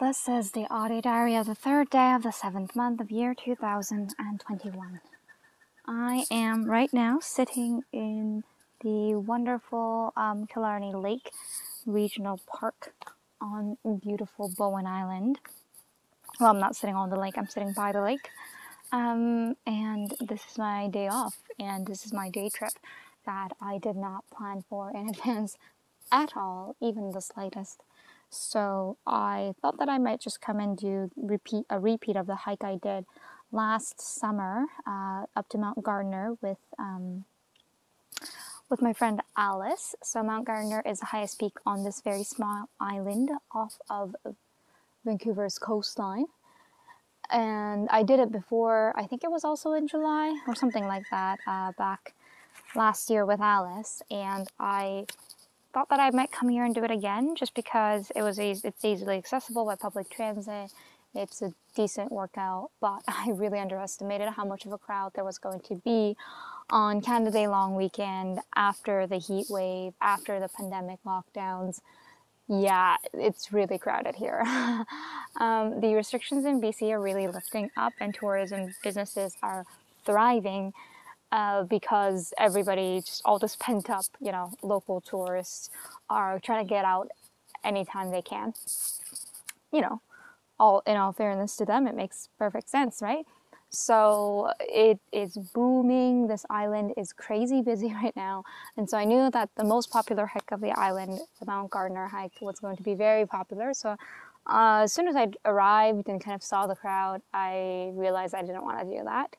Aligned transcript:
This 0.00 0.28
is 0.28 0.52
the 0.52 0.64
audio 0.70 1.00
diary 1.00 1.34
of 1.34 1.46
the 1.46 1.56
third 1.56 1.90
day 1.90 2.12
of 2.12 2.22
the 2.22 2.30
seventh 2.30 2.76
month 2.76 3.00
of 3.00 3.10
year 3.10 3.34
2021. 3.34 5.00
I 5.88 6.24
am 6.30 6.66
right 6.66 6.92
now 6.92 7.18
sitting 7.20 7.82
in 7.92 8.44
the 8.80 9.16
wonderful 9.16 10.12
um, 10.16 10.46
Killarney 10.46 10.94
Lake 10.94 11.32
Regional 11.84 12.40
Park 12.46 12.94
on 13.40 13.76
beautiful 14.00 14.52
Bowen 14.56 14.86
Island. 14.86 15.40
Well, 16.38 16.50
I'm 16.50 16.60
not 16.60 16.76
sitting 16.76 16.94
on 16.94 17.10
the 17.10 17.18
lake, 17.18 17.34
I'm 17.36 17.48
sitting 17.48 17.72
by 17.72 17.90
the 17.90 18.00
lake. 18.00 18.28
Um, 18.92 19.56
and 19.66 20.14
this 20.20 20.42
is 20.48 20.58
my 20.58 20.86
day 20.86 21.08
off, 21.08 21.38
and 21.58 21.88
this 21.88 22.06
is 22.06 22.12
my 22.12 22.30
day 22.30 22.50
trip 22.54 22.74
that 23.26 23.48
I 23.60 23.78
did 23.78 23.96
not 23.96 24.22
plan 24.30 24.62
for 24.70 24.92
in 24.92 25.08
advance 25.12 25.56
at 26.12 26.36
all, 26.36 26.76
even 26.80 27.10
the 27.10 27.20
slightest. 27.20 27.82
So 28.30 28.96
I 29.06 29.54
thought 29.60 29.78
that 29.78 29.88
I 29.88 29.98
might 29.98 30.20
just 30.20 30.40
come 30.40 30.60
and 30.60 30.76
do 30.76 31.10
repeat 31.16 31.64
a 31.70 31.78
repeat 31.78 32.16
of 32.16 32.26
the 32.26 32.34
hike 32.34 32.64
I 32.64 32.76
did 32.76 33.06
last 33.50 34.00
summer 34.00 34.66
uh, 34.86 35.24
up 35.34 35.48
to 35.50 35.58
Mount 35.58 35.82
Gardner 35.82 36.36
with 36.42 36.58
um, 36.78 37.24
with 38.68 38.82
my 38.82 38.92
friend 38.92 39.22
Alice. 39.36 39.94
So 40.02 40.22
Mount 40.22 40.46
Gardner 40.46 40.82
is 40.84 41.00
the 41.00 41.06
highest 41.06 41.38
peak 41.38 41.54
on 41.64 41.84
this 41.84 42.00
very 42.02 42.24
small 42.24 42.68
island 42.80 43.30
off 43.52 43.78
of 43.88 44.14
Vancouver's 45.04 45.58
coastline. 45.58 46.26
And 47.30 47.88
I 47.90 48.02
did 48.02 48.20
it 48.20 48.32
before, 48.32 48.94
I 48.96 49.06
think 49.06 49.22
it 49.22 49.30
was 49.30 49.44
also 49.44 49.72
in 49.72 49.86
July 49.86 50.38
or 50.46 50.54
something 50.54 50.86
like 50.86 51.04
that, 51.10 51.38
uh, 51.46 51.72
back 51.76 52.14
last 52.74 53.10
year 53.10 53.26
with 53.26 53.40
Alice. 53.40 54.02
And 54.10 54.48
I 54.58 55.06
thought 55.78 55.90
that 55.90 56.00
I 56.00 56.10
might 56.10 56.32
come 56.32 56.48
here 56.48 56.64
and 56.64 56.74
do 56.74 56.82
it 56.82 56.90
again 56.90 57.36
just 57.36 57.54
because 57.54 58.10
it 58.16 58.22
was 58.22 58.40
easy, 58.40 58.66
it's 58.66 58.84
easily 58.84 59.16
accessible 59.16 59.64
by 59.64 59.76
public 59.76 60.10
transit. 60.10 60.72
It's 61.14 61.40
a 61.40 61.54
decent 61.76 62.10
workout, 62.10 62.70
but 62.80 63.02
I 63.08 63.30
really 63.30 63.60
underestimated 63.60 64.30
how 64.30 64.44
much 64.44 64.66
of 64.66 64.72
a 64.72 64.78
crowd 64.78 65.12
there 65.14 65.22
was 65.22 65.38
going 65.38 65.60
to 65.68 65.76
be 65.76 66.16
on 66.68 67.00
Canada 67.00 67.30
Day 67.30 67.46
long 67.46 67.76
weekend 67.76 68.40
after 68.56 69.06
the 69.06 69.18
heat 69.18 69.46
wave, 69.50 69.92
after 70.00 70.40
the 70.40 70.48
pandemic 70.48 70.98
lockdowns. 71.06 71.80
Yeah, 72.48 72.96
it's 73.14 73.52
really 73.52 73.78
crowded 73.78 74.16
here. 74.16 74.42
um, 75.36 75.80
the 75.80 75.94
restrictions 75.94 76.44
in 76.44 76.60
BC 76.60 76.90
are 76.90 77.00
really 77.00 77.28
lifting 77.28 77.70
up, 77.76 77.92
and 78.00 78.12
tourism 78.12 78.74
businesses 78.82 79.36
are 79.44 79.64
thriving 80.04 80.72
uh, 81.32 81.64
because 81.64 82.32
everybody, 82.38 83.00
just 83.00 83.22
all 83.24 83.38
this 83.38 83.56
pent 83.56 83.90
up, 83.90 84.04
you 84.20 84.32
know, 84.32 84.52
local 84.62 85.00
tourists 85.00 85.70
are 86.08 86.38
trying 86.40 86.64
to 86.64 86.68
get 86.68 86.84
out 86.84 87.10
anytime 87.64 88.10
they 88.10 88.22
can. 88.22 88.54
You 89.72 89.82
know, 89.82 90.00
all 90.58 90.82
in 90.86 90.96
all 90.96 91.12
fairness 91.12 91.56
to 91.56 91.64
them, 91.64 91.86
it 91.86 91.94
makes 91.94 92.28
perfect 92.38 92.70
sense, 92.70 93.00
right? 93.02 93.26
So 93.70 94.50
it 94.60 94.98
is 95.12 95.36
booming. 95.36 96.26
This 96.26 96.46
island 96.48 96.94
is 96.96 97.12
crazy 97.12 97.60
busy 97.60 97.92
right 98.02 98.16
now. 98.16 98.44
And 98.76 98.88
so 98.88 98.96
I 98.96 99.04
knew 99.04 99.30
that 99.30 99.50
the 99.56 99.64
most 99.64 99.90
popular 99.90 100.26
hike 100.26 100.50
of 100.52 100.60
the 100.60 100.72
island, 100.72 101.20
the 101.38 101.46
Mount 101.46 101.70
Gardner 101.70 102.08
hike, 102.08 102.40
was 102.40 102.58
going 102.58 102.76
to 102.76 102.82
be 102.82 102.94
very 102.94 103.26
popular. 103.26 103.74
So 103.74 103.96
uh, 104.46 104.80
as 104.84 104.92
soon 104.92 105.08
as 105.08 105.16
I 105.16 105.28
arrived 105.44 106.08
and 106.08 106.22
kind 106.22 106.34
of 106.34 106.42
saw 106.42 106.66
the 106.66 106.76
crowd, 106.76 107.20
I 107.34 107.90
realized 107.92 108.34
I 108.34 108.40
didn't 108.40 108.64
want 108.64 108.80
to 108.80 108.84
do 108.96 109.04
that. 109.04 109.36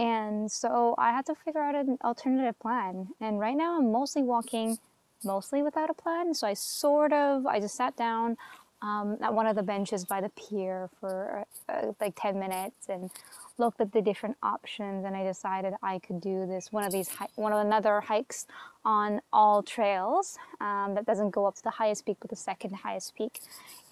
And 0.00 0.50
so 0.50 0.94
I 0.96 1.10
had 1.12 1.26
to 1.26 1.34
figure 1.34 1.60
out 1.60 1.74
an 1.74 1.98
alternative 2.02 2.58
plan. 2.58 3.08
And 3.20 3.38
right 3.38 3.54
now 3.54 3.76
I'm 3.76 3.92
mostly 3.92 4.22
walking, 4.22 4.78
mostly 5.22 5.62
without 5.62 5.90
a 5.90 5.94
plan. 5.94 6.32
So 6.32 6.46
I 6.46 6.54
sort 6.54 7.12
of, 7.12 7.44
I 7.44 7.60
just 7.60 7.74
sat 7.74 7.98
down 7.98 8.38
um, 8.80 9.18
at 9.20 9.34
one 9.34 9.46
of 9.46 9.56
the 9.56 9.62
benches 9.62 10.06
by 10.06 10.22
the 10.22 10.30
pier 10.30 10.88
for 10.98 11.44
uh, 11.68 11.92
like 12.00 12.14
10 12.16 12.38
minutes 12.38 12.88
and 12.88 13.10
looked 13.58 13.78
at 13.82 13.92
the 13.92 14.00
different 14.00 14.38
options 14.42 15.04
and 15.04 15.14
I 15.14 15.22
decided 15.22 15.74
I 15.82 15.98
could 15.98 16.18
do 16.18 16.46
this 16.46 16.72
one 16.72 16.84
of 16.84 16.92
these 16.92 17.10
one 17.34 17.52
of 17.52 17.58
another 17.58 18.00
hikes 18.00 18.46
on 18.86 19.20
AllTrails 19.34 20.38
um, 20.62 20.94
that 20.94 21.04
doesn't 21.04 21.28
go 21.28 21.44
up 21.44 21.56
to 21.56 21.62
the 21.62 21.70
highest 21.70 22.06
peak 22.06 22.16
but 22.22 22.30
the 22.30 22.36
second 22.36 22.74
highest 22.74 23.14
peak 23.16 23.40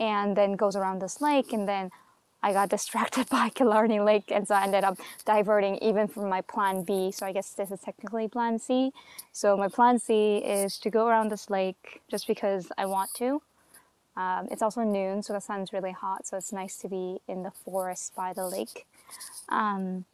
and 0.01 0.35
then 0.35 0.53
goes 0.55 0.75
around 0.75 1.03
this 1.03 1.21
lake 1.21 1.53
and 1.53 1.69
then 1.69 1.91
I 2.43 2.53
got 2.53 2.69
distracted 2.77 3.29
by 3.29 3.49
Killarney 3.51 4.01
Lake 4.01 4.31
and 4.31 4.47
so 4.47 4.55
I 4.55 4.65
ended 4.65 4.85
up 4.85 4.99
diverting 5.25 5.77
even 5.79 6.09
from 6.09 6.29
my 6.29 6.41
plan 6.41 6.83
B. 6.85 7.11
So 7.13 7.27
I 7.27 7.33
guess 7.33 7.53
this 7.53 7.71
is 7.71 7.81
technically 7.81 8.29
plan 8.29 8.59
C. 8.59 8.93
So 9.33 9.57
my 9.57 9.69
plan 9.69 9.99
C 9.99 10.39
is 10.39 10.79
to 10.79 10.91
go 10.91 11.07
around 11.07 11.31
this 11.31 11.51
lake 11.51 12.01
just 12.11 12.27
because 12.27 12.71
I 12.77 12.87
want 12.87 13.11
to. 13.15 13.43
Um, 14.17 14.49
it's 14.51 14.63
also 14.63 14.83
noon, 14.83 15.23
so 15.23 15.33
the 15.33 15.41
sun's 15.41 15.73
really 15.73 15.93
hot, 15.93 16.27
so 16.27 16.37
it's 16.37 16.53
nice 16.53 16.77
to 16.79 16.89
be 16.89 17.21
in 17.29 17.45
the 17.45 17.53
forest 17.53 18.17
by 18.17 18.33
the 18.33 18.49
lake. 18.49 18.85
Um, 19.49 20.07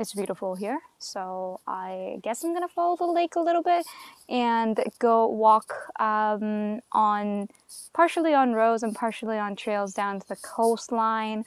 it's 0.00 0.14
beautiful 0.14 0.54
here. 0.54 0.80
So 0.98 1.60
I 1.66 2.18
guess 2.22 2.42
I'm 2.42 2.54
gonna 2.54 2.68
follow 2.68 2.96
the 2.96 3.06
lake 3.06 3.36
a 3.36 3.40
little 3.40 3.62
bit 3.62 3.84
and 4.28 4.82
go 4.98 5.26
walk 5.28 5.74
um, 6.00 6.80
on 6.92 7.48
partially 7.92 8.32
on 8.32 8.54
roads 8.54 8.82
and 8.82 8.94
partially 8.94 9.38
on 9.38 9.56
trails 9.56 9.92
down 9.92 10.20
to 10.20 10.28
the 10.28 10.36
coastline. 10.36 11.44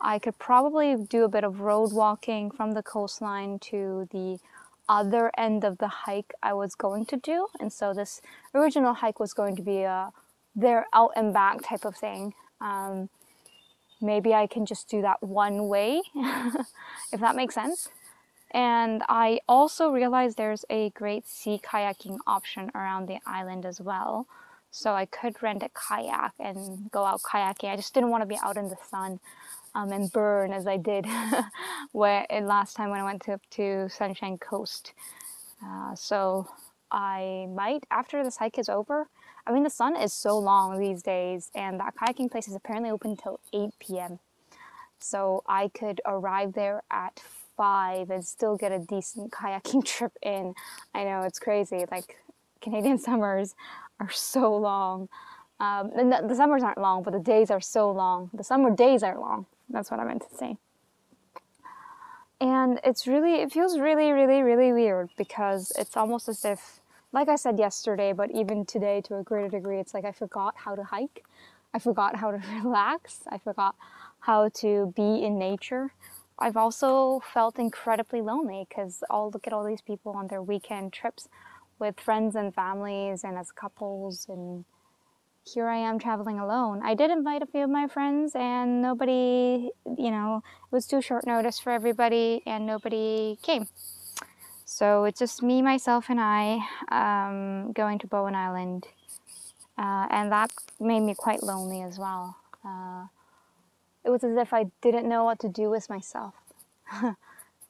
I 0.00 0.18
could 0.18 0.38
probably 0.38 0.96
do 0.96 1.24
a 1.24 1.28
bit 1.28 1.44
of 1.44 1.60
road 1.60 1.92
walking 1.92 2.50
from 2.50 2.72
the 2.72 2.82
coastline 2.82 3.60
to 3.70 4.08
the 4.10 4.38
other 4.88 5.30
end 5.38 5.64
of 5.64 5.78
the 5.78 5.88
hike 5.88 6.34
I 6.42 6.52
was 6.54 6.74
going 6.74 7.06
to 7.06 7.16
do. 7.16 7.46
And 7.60 7.72
so 7.72 7.94
this 7.94 8.20
original 8.54 8.94
hike 8.94 9.20
was 9.20 9.32
going 9.32 9.56
to 9.56 9.62
be 9.62 9.82
a 9.82 10.12
there 10.54 10.86
out 10.92 11.12
and 11.16 11.32
back 11.32 11.62
type 11.62 11.84
of 11.84 11.96
thing. 11.96 12.34
Um, 12.60 13.10
maybe 14.00 14.34
I 14.34 14.46
can 14.46 14.66
just 14.66 14.88
do 14.88 15.02
that 15.02 15.22
one 15.22 15.68
way, 15.68 16.02
if 17.12 17.20
that 17.20 17.36
makes 17.36 17.54
sense. 17.54 17.88
And 18.50 19.02
I 19.08 19.40
also 19.48 19.90
realized 19.90 20.36
there's 20.36 20.64
a 20.70 20.90
great 20.90 21.28
sea 21.28 21.60
kayaking 21.62 22.18
option 22.26 22.70
around 22.74 23.06
the 23.06 23.18
island 23.26 23.66
as 23.66 23.80
well. 23.80 24.26
So 24.70 24.94
I 24.94 25.06
could 25.06 25.42
rent 25.42 25.62
a 25.62 25.70
kayak 25.70 26.32
and 26.38 26.90
go 26.90 27.04
out 27.04 27.22
kayaking. 27.22 27.70
I 27.70 27.76
just 27.76 27.94
didn't 27.94 28.10
want 28.10 28.22
to 28.22 28.26
be 28.26 28.38
out 28.42 28.56
in 28.56 28.68
the 28.68 28.76
sun 28.90 29.20
um, 29.74 29.92
and 29.92 30.12
burn 30.12 30.52
as 30.52 30.66
I 30.66 30.76
did 30.76 31.06
where 31.92 32.26
last 32.42 32.76
time 32.76 32.90
when 32.90 33.00
I 33.00 33.04
went 33.04 33.22
to, 33.22 33.40
to 33.52 33.88
Sunshine 33.88 34.38
Coast. 34.38 34.92
Uh, 35.64 35.94
so 35.94 36.48
I 36.90 37.46
might, 37.54 37.84
after 37.90 38.22
this 38.22 38.36
hike 38.36 38.58
is 38.58 38.68
over, 38.68 39.08
I 39.46 39.52
mean, 39.52 39.62
the 39.62 39.70
sun 39.70 39.96
is 39.96 40.12
so 40.12 40.38
long 40.38 40.78
these 40.78 41.02
days, 41.02 41.50
and 41.54 41.78
that 41.78 41.94
kayaking 41.94 42.30
place 42.30 42.48
is 42.48 42.54
apparently 42.54 42.90
open 42.90 43.12
until 43.12 43.38
8 43.52 43.70
p.m. 43.78 44.18
So 44.98 45.42
I 45.46 45.68
could 45.68 46.00
arrive 46.04 46.54
there 46.54 46.82
at 46.90 47.20
5 47.56 48.10
and 48.10 48.24
still 48.24 48.56
get 48.56 48.72
a 48.72 48.78
decent 48.78 49.30
kayaking 49.32 49.84
trip 49.86 50.12
in. 50.22 50.54
I 50.94 51.04
know 51.04 51.22
it's 51.22 51.38
crazy. 51.38 51.84
Like, 51.90 52.16
Canadian 52.60 52.98
summers 53.08 53.54
are 54.00 54.10
so 54.10 54.54
long. 54.56 55.08
Um, 55.58 55.90
and 55.96 56.12
the, 56.12 56.26
the 56.28 56.34
summers 56.34 56.62
aren't 56.62 56.78
long, 56.78 57.02
but 57.02 57.12
the 57.12 57.20
days 57.20 57.50
are 57.50 57.60
so 57.60 57.90
long. 57.90 58.30
The 58.34 58.44
summer 58.44 58.74
days 58.74 59.02
are 59.02 59.18
long. 59.18 59.46
That's 59.68 59.90
what 59.90 60.00
I 60.00 60.04
meant 60.04 60.22
to 60.28 60.36
say. 60.36 60.56
And 62.40 62.78
it's 62.84 63.06
really, 63.06 63.36
it 63.36 63.52
feels 63.52 63.78
really, 63.78 64.12
really, 64.12 64.42
really 64.42 64.72
weird 64.72 65.10
because 65.16 65.72
it's 65.78 65.96
almost 65.96 66.28
as 66.28 66.44
if 66.44 66.80
like 67.16 67.30
I 67.30 67.36
said 67.36 67.58
yesterday, 67.58 68.12
but 68.12 68.30
even 68.30 68.66
today 68.66 69.00
to 69.06 69.16
a 69.16 69.22
greater 69.22 69.48
degree, 69.48 69.80
it's 69.80 69.94
like 69.94 70.04
I 70.04 70.12
forgot 70.12 70.54
how 70.54 70.74
to 70.74 70.84
hike. 70.84 71.24
I 71.72 71.78
forgot 71.78 72.16
how 72.16 72.30
to 72.30 72.42
relax. 72.62 73.20
I 73.32 73.38
forgot 73.38 73.74
how 74.20 74.50
to 74.60 74.92
be 74.94 75.24
in 75.24 75.38
nature. 75.38 75.94
I've 76.38 76.58
also 76.58 77.22
felt 77.32 77.58
incredibly 77.58 78.20
lonely 78.20 78.66
because 78.68 79.02
I'll 79.08 79.30
look 79.30 79.46
at 79.46 79.54
all 79.54 79.64
these 79.64 79.80
people 79.80 80.12
on 80.12 80.26
their 80.26 80.42
weekend 80.42 80.92
trips 80.92 81.26
with 81.78 81.98
friends 81.98 82.36
and 82.36 82.54
families 82.54 83.24
and 83.24 83.38
as 83.38 83.50
couples 83.50 84.26
and 84.28 84.66
here 85.42 85.68
I 85.68 85.78
am 85.78 85.98
traveling 85.98 86.38
alone. 86.38 86.82
I 86.84 86.94
did 86.94 87.10
invite 87.10 87.40
a 87.40 87.46
few 87.46 87.64
of 87.64 87.70
my 87.70 87.86
friends 87.86 88.32
and 88.34 88.82
nobody, 88.82 89.70
you 89.86 90.10
know, 90.10 90.42
it 90.44 90.74
was 90.74 90.86
too 90.86 91.00
short 91.00 91.26
notice 91.26 91.58
for 91.58 91.72
everybody 91.72 92.42
and 92.44 92.66
nobody 92.66 93.38
came. 93.42 93.68
So 94.68 95.04
it's 95.04 95.20
just 95.20 95.44
me, 95.44 95.62
myself, 95.62 96.06
and 96.10 96.20
I 96.20 96.58
um, 96.90 97.70
going 97.72 98.00
to 98.00 98.08
Bowen 98.08 98.34
Island. 98.34 98.88
Uh, 99.78 100.08
and 100.10 100.32
that 100.32 100.50
made 100.80 101.00
me 101.00 101.14
quite 101.16 101.42
lonely 101.42 101.82
as 101.82 102.00
well. 102.00 102.36
Uh, 102.64 103.06
it 104.04 104.10
was 104.10 104.24
as 104.24 104.36
if 104.36 104.52
I 104.52 104.66
didn't 104.82 105.08
know 105.08 105.22
what 105.22 105.38
to 105.40 105.48
do 105.48 105.70
with 105.70 105.88
myself. 105.88 106.34
it 107.02 107.14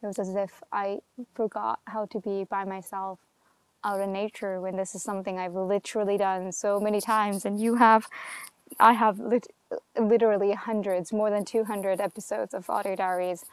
was 0.00 0.18
as 0.18 0.34
if 0.34 0.62
I 0.72 1.00
forgot 1.34 1.80
how 1.84 2.06
to 2.06 2.18
be 2.18 2.44
by 2.44 2.64
myself 2.64 3.18
out 3.84 4.00
in 4.00 4.10
nature 4.10 4.58
when 4.58 4.76
this 4.76 4.94
is 4.94 5.02
something 5.02 5.38
I've 5.38 5.54
literally 5.54 6.16
done 6.16 6.50
so 6.50 6.80
many 6.80 7.02
times. 7.02 7.44
And 7.44 7.60
you 7.60 7.74
have, 7.74 8.08
I 8.80 8.94
have 8.94 9.20
lit 9.20 9.48
literally 10.00 10.52
hundreds, 10.52 11.12
more 11.12 11.28
than 11.28 11.44
200 11.44 12.00
episodes 12.00 12.54
of 12.54 12.70
audio 12.70 12.96
diaries 12.96 13.44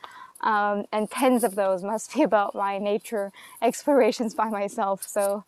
um, 0.44 0.86
and 0.92 1.10
tens 1.10 1.44
of 1.44 1.56
those 1.56 1.84
must 1.84 2.14
be 2.14 2.22
about 2.22 2.54
my 2.54 2.78
nature 2.78 3.32
explorations 3.62 4.36
by 4.36 4.50
myself. 4.50 5.08
So 5.08 5.46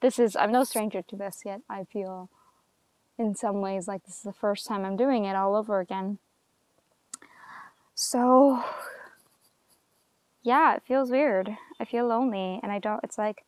this 0.00 0.18
is, 0.18 0.36
I'm 0.36 0.52
no 0.52 0.64
stranger 0.64 1.02
to 1.02 1.16
this 1.16 1.42
yet. 1.44 1.60
I 1.70 1.84
feel 1.84 2.28
in 3.18 3.34
some 3.34 3.60
ways 3.60 3.86
like 3.86 4.04
this 4.04 4.16
is 4.16 4.22
the 4.22 4.32
first 4.32 4.66
time 4.66 4.84
I'm 4.84 4.96
doing 4.96 5.24
it 5.24 5.36
all 5.36 5.54
over 5.54 5.80
again. 5.80 6.18
So 7.94 8.64
yeah, 10.42 10.74
it 10.74 10.82
feels 10.86 11.10
weird. 11.10 11.56
I 11.78 11.84
feel 11.84 12.06
lonely 12.06 12.60
and 12.62 12.72
I 12.72 12.78
don't 12.78 13.00
it's 13.04 13.18
like 13.18 13.44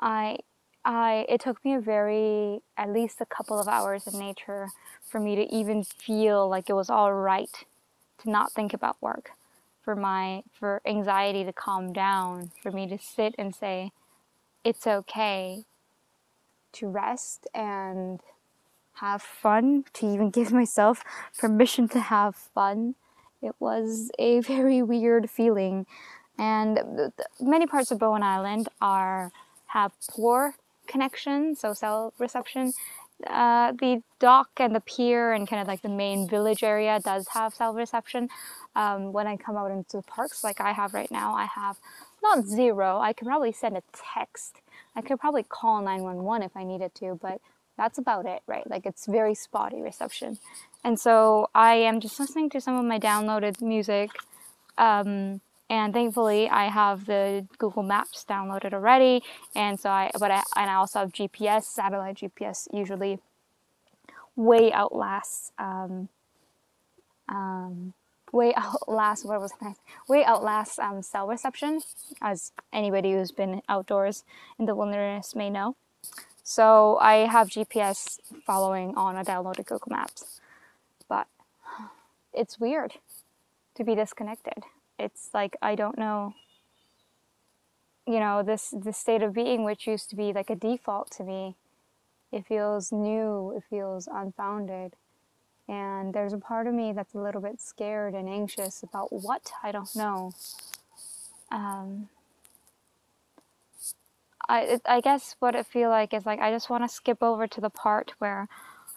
I 0.00 0.38
I 0.84 1.24
it 1.28 1.40
took 1.40 1.64
me 1.64 1.74
a 1.74 1.80
very 1.80 2.60
at 2.76 2.92
least 2.92 3.20
a 3.22 3.26
couple 3.26 3.58
of 3.58 3.68
hours 3.68 4.06
in 4.06 4.18
nature 4.18 4.68
for 5.02 5.18
me 5.18 5.34
to 5.34 5.54
even 5.54 5.82
feel 5.82 6.48
like 6.48 6.68
it 6.68 6.74
was 6.74 6.90
all 6.90 7.14
right 7.14 7.64
to 8.18 8.30
not 8.30 8.52
think 8.52 8.74
about 8.74 9.00
work 9.00 9.30
for 9.84 9.94
my 9.94 10.42
for 10.52 10.80
anxiety 10.86 11.44
to 11.44 11.52
calm 11.52 11.92
down 11.92 12.50
for 12.62 12.72
me 12.72 12.86
to 12.88 12.98
sit 12.98 13.34
and 13.38 13.54
say 13.54 13.92
it's 14.64 14.86
okay 14.86 15.64
to 16.72 16.88
rest 16.88 17.46
and 17.54 18.20
have 18.94 19.22
fun 19.22 19.84
to 19.92 20.06
even 20.06 20.30
give 20.30 20.52
myself 20.52 21.04
permission 21.38 21.88
to 21.88 22.00
have 22.00 22.34
fun. 22.34 22.94
It 23.42 23.54
was 23.60 24.10
a 24.18 24.40
very 24.54 24.82
weird 24.82 25.30
feeling. 25.30 25.86
And 26.38 27.12
many 27.40 27.66
parts 27.66 27.90
of 27.90 27.98
bowen 27.98 28.22
island 28.22 28.68
are 28.80 29.30
have 29.66 29.92
poor 30.08 30.54
connection 30.86 31.56
so 31.56 31.72
cell 31.72 32.12
reception 32.18 32.72
uh, 33.26 33.72
the 33.72 34.02
dock 34.18 34.50
and 34.58 34.74
the 34.74 34.80
pier 34.80 35.32
and 35.32 35.48
kind 35.48 35.62
of 35.62 35.68
like 35.68 35.82
the 35.82 35.88
main 35.88 36.28
village 36.28 36.62
area 36.62 37.00
does 37.02 37.28
have 37.28 37.54
cell 37.54 37.72
reception. 37.72 38.28
Um, 38.74 39.12
when 39.12 39.26
I 39.26 39.36
come 39.36 39.56
out 39.56 39.70
into 39.70 39.98
the 39.98 40.02
parks, 40.02 40.42
like 40.42 40.60
I 40.60 40.72
have 40.72 40.94
right 40.94 41.10
now, 41.10 41.34
I 41.34 41.46
have 41.46 41.78
not 42.22 42.46
zero. 42.46 42.98
I 42.98 43.12
can 43.12 43.26
probably 43.26 43.52
send 43.52 43.76
a 43.76 43.82
text. 43.92 44.60
I 44.96 45.00
could 45.00 45.20
probably 45.20 45.44
call 45.44 45.80
911 45.80 46.42
if 46.42 46.56
I 46.56 46.64
needed 46.64 46.94
to, 46.96 47.18
but 47.20 47.40
that's 47.76 47.98
about 47.98 48.26
it, 48.26 48.42
right? 48.46 48.68
Like 48.68 48.86
it's 48.86 49.06
very 49.06 49.34
spotty 49.34 49.80
reception. 49.80 50.38
And 50.82 50.98
so 50.98 51.48
I 51.54 51.74
am 51.74 52.00
just 52.00 52.20
listening 52.20 52.50
to 52.50 52.60
some 52.60 52.76
of 52.76 52.84
my 52.84 52.98
downloaded 52.98 53.60
music. 53.60 54.10
Um, 54.76 55.40
and 55.70 55.92
thankfully 55.94 56.48
I 56.48 56.66
have 56.68 57.06
the 57.06 57.46
Google 57.58 57.82
Maps 57.82 58.24
downloaded 58.28 58.72
already, 58.74 59.22
and 59.54 59.78
so 59.78 59.90
I 59.90 60.10
but 60.18 60.30
I 60.30 60.42
and 60.56 60.70
I 60.70 60.74
also 60.74 61.00
have 61.00 61.12
GPS, 61.12 61.64
satellite 61.64 62.16
GPS 62.16 62.68
usually 62.72 63.18
way 64.36 64.72
outlasts 64.72 65.52
um, 65.58 66.08
um, 67.28 67.94
way 68.32 68.52
outlasts 68.56 69.24
what 69.24 69.40
was 69.40 69.52
I 69.62 69.74
way 70.08 70.24
outlasts 70.24 70.78
um, 70.78 71.02
cell 71.02 71.26
reception, 71.26 71.80
as 72.20 72.52
anybody 72.72 73.12
who's 73.12 73.32
been 73.32 73.62
outdoors 73.68 74.24
in 74.58 74.66
the 74.66 74.74
wilderness 74.74 75.34
may 75.34 75.50
know. 75.50 75.76
So 76.42 76.98
I 76.98 77.26
have 77.26 77.48
GPS 77.48 78.20
following 78.46 78.94
on 78.96 79.16
a 79.16 79.24
downloaded 79.24 79.66
Google 79.66 79.90
Maps, 79.90 80.40
but 81.08 81.26
it's 82.34 82.60
weird 82.60 82.94
to 83.76 83.84
be 83.84 83.94
disconnected 83.94 84.64
it's 84.98 85.30
like 85.34 85.56
I 85.62 85.74
don't 85.74 85.98
know 85.98 86.34
you 88.06 88.20
know 88.20 88.42
this 88.42 88.74
this 88.76 88.98
state 88.98 89.22
of 89.22 89.32
being 89.32 89.64
which 89.64 89.86
used 89.86 90.10
to 90.10 90.16
be 90.16 90.32
like 90.32 90.50
a 90.50 90.56
default 90.56 91.10
to 91.12 91.24
me. 91.24 91.56
It 92.32 92.46
feels 92.46 92.92
new 92.92 93.52
it 93.56 93.64
feels 93.68 94.08
unfounded. 94.12 94.94
And 95.66 96.12
there's 96.12 96.34
a 96.34 96.38
part 96.38 96.66
of 96.66 96.74
me 96.74 96.92
that's 96.92 97.14
a 97.14 97.18
little 97.18 97.40
bit 97.40 97.60
scared 97.60 98.14
and 98.14 98.28
anxious 98.28 98.82
about 98.82 99.10
what? 99.10 99.50
I 99.62 99.72
don't 99.72 99.94
know. 99.96 100.34
Um, 101.50 102.10
I, 104.48 104.78
I 104.84 105.00
guess 105.00 105.36
what 105.38 105.54
it 105.54 105.66
feel 105.66 105.88
like 105.88 106.12
is 106.12 106.26
like 106.26 106.40
I 106.40 106.50
just 106.50 106.68
want 106.68 106.84
to 106.84 106.94
skip 106.94 107.22
over 107.22 107.46
to 107.46 107.60
the 107.60 107.70
part 107.70 108.12
where 108.18 108.48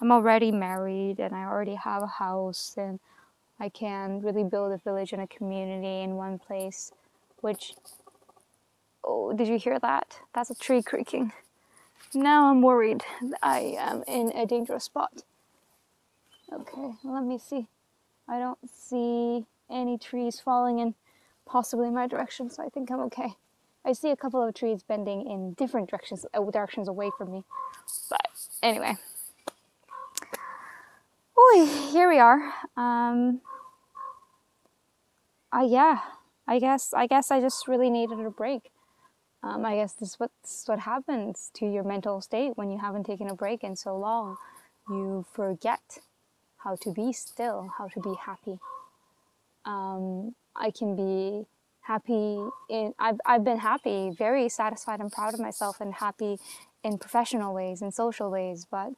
I'm 0.01 0.11
already 0.11 0.51
married 0.51 1.19
and 1.19 1.33
I 1.33 1.44
already 1.44 1.75
have 1.75 2.03
a 2.03 2.07
house 2.07 2.75
and 2.77 2.99
I 3.59 3.69
can 3.69 4.21
really 4.21 4.44
build 4.44 4.71
a 4.71 4.77
village 4.77 5.13
and 5.13 5.21
a 5.21 5.27
community 5.27 6.01
in 6.01 6.15
one 6.15 6.38
place, 6.39 6.92
which, 7.42 7.74
oh, 9.04 9.33
did 9.33 9.48
you 9.48 9.57
hear 9.57 9.80
that? 9.80 10.19
That's 10.33 10.50
a 10.50 10.56
tree 10.56 10.83
creaking. 10.83 11.33
Now 12.13 12.50
I'm 12.50 12.62
worried 12.62 13.04
I 13.42 13.75
am 13.77 14.04
in 14.07 14.31
a 14.36 14.45
dangerous 14.45 14.86
spot. 14.86 15.24
Okay, 16.54 16.92
let 17.04 17.24
me 17.24 17.38
see. 17.38 17.68
I 18.30 18.39
don't 18.39 18.59
see 18.71 19.45
any 19.69 19.98
trees 19.98 20.39
falling 20.39 20.80
in 20.80 20.95
possibly 21.45 21.89
my 21.89 22.07
direction, 22.07 22.50
so 22.50 22.63
I 22.63 22.69
think 22.69 22.92
I'm 22.92 23.01
okay. 23.01 23.36
I 23.83 23.94
see 23.94 24.12
a 24.12 24.18
couple 24.18 24.44
of 24.44 24.54
trees 24.54 24.83
bending 24.83 25.30
in 25.30 25.54
different 25.54 25.89
directions, 25.89 26.25
uh, 26.33 26.44
directions 26.51 26.88
away 26.88 27.12
from 27.18 27.31
me. 27.31 27.44
But 28.09 28.21
anyway. 28.62 28.95
Boy, 31.38 31.68
here 31.68 32.10
we 32.10 32.18
are. 32.18 32.51
Um, 32.75 33.42
uh, 35.54 35.68
yeah, 35.68 36.00
I 36.48 36.57
guess 36.57 36.94
I 36.95 37.06
guess 37.06 37.30
I 37.30 37.39
just 37.42 37.68
really 37.68 37.92
needed 37.92 38.19
a 38.19 38.31
break. 38.31 38.72
Um, 39.44 39.63
I 39.63 39.75
guess 39.75 39.94
this 39.94 40.10
is 40.10 40.19
what 40.19 40.31
this 40.42 40.63
is 40.63 40.68
what 40.68 40.80
happens 40.80 41.51
to 41.56 41.68
your 41.68 41.84
mental 41.84 42.22
state 42.22 42.57
when 42.57 42.72
you 42.72 42.80
haven't 42.80 43.06
taken 43.06 43.30
a 43.30 43.36
break 43.36 43.63
in 43.63 43.75
so 43.75 43.95
long. 43.95 44.38
You 44.89 45.28
forget 45.31 46.00
how 46.57 46.75
to 46.78 46.92
be 46.92 47.13
still, 47.13 47.69
how 47.78 47.88
to 47.90 48.00
be 48.00 48.16
happy. 48.25 48.57
Um, 49.63 50.33
I 50.56 50.72
can 50.72 50.95
be 50.95 51.45
happy 51.81 52.40
in 52.68 52.95
I've 52.98 53.19
I've 53.28 53.44
been 53.44 53.60
happy, 53.60 54.10
very 54.10 54.50
satisfied 54.50 55.01
and 55.01 55.12
proud 55.12 55.36
of 55.36 55.40
myself 55.40 55.81
and 55.81 55.94
happy 55.94 56.40
in 56.83 56.98
professional 56.98 57.54
ways 57.54 57.83
and 57.83 57.94
social 57.94 58.31
ways, 58.31 58.66
but 58.69 58.94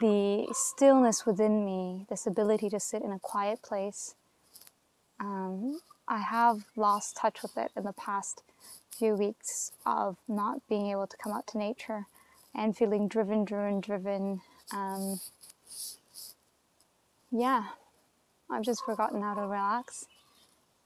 the 0.00 0.46
stillness 0.52 1.26
within 1.26 1.64
me, 1.64 2.06
this 2.08 2.26
ability 2.26 2.70
to 2.70 2.80
sit 2.80 3.02
in 3.02 3.12
a 3.12 3.18
quiet 3.18 3.62
place 3.62 4.14
um, 5.20 5.80
I 6.06 6.18
have 6.18 6.64
lost 6.76 7.16
touch 7.16 7.42
with 7.42 7.56
it 7.56 7.72
in 7.76 7.84
the 7.84 7.92
past 7.92 8.42
few 8.96 9.14
weeks 9.14 9.72
of 9.84 10.16
not 10.28 10.66
being 10.68 10.90
able 10.90 11.06
to 11.06 11.16
come 11.16 11.32
out 11.32 11.46
to 11.48 11.58
nature 11.58 12.06
and 12.54 12.76
feeling 12.76 13.08
driven, 13.08 13.44
driven, 13.44 13.80
driven. 13.80 14.40
Um, 14.72 15.20
yeah, 17.30 17.64
I've 18.50 18.62
just 18.62 18.84
forgotten 18.84 19.22
how 19.22 19.34
to 19.34 19.42
relax. 19.42 20.06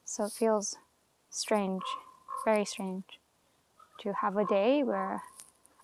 So 0.04 0.24
it 0.24 0.32
feels 0.32 0.76
strange, 1.30 1.82
very 2.44 2.64
strange, 2.64 3.04
to 4.00 4.12
have 4.20 4.36
a 4.36 4.44
day 4.44 4.82
where 4.82 5.22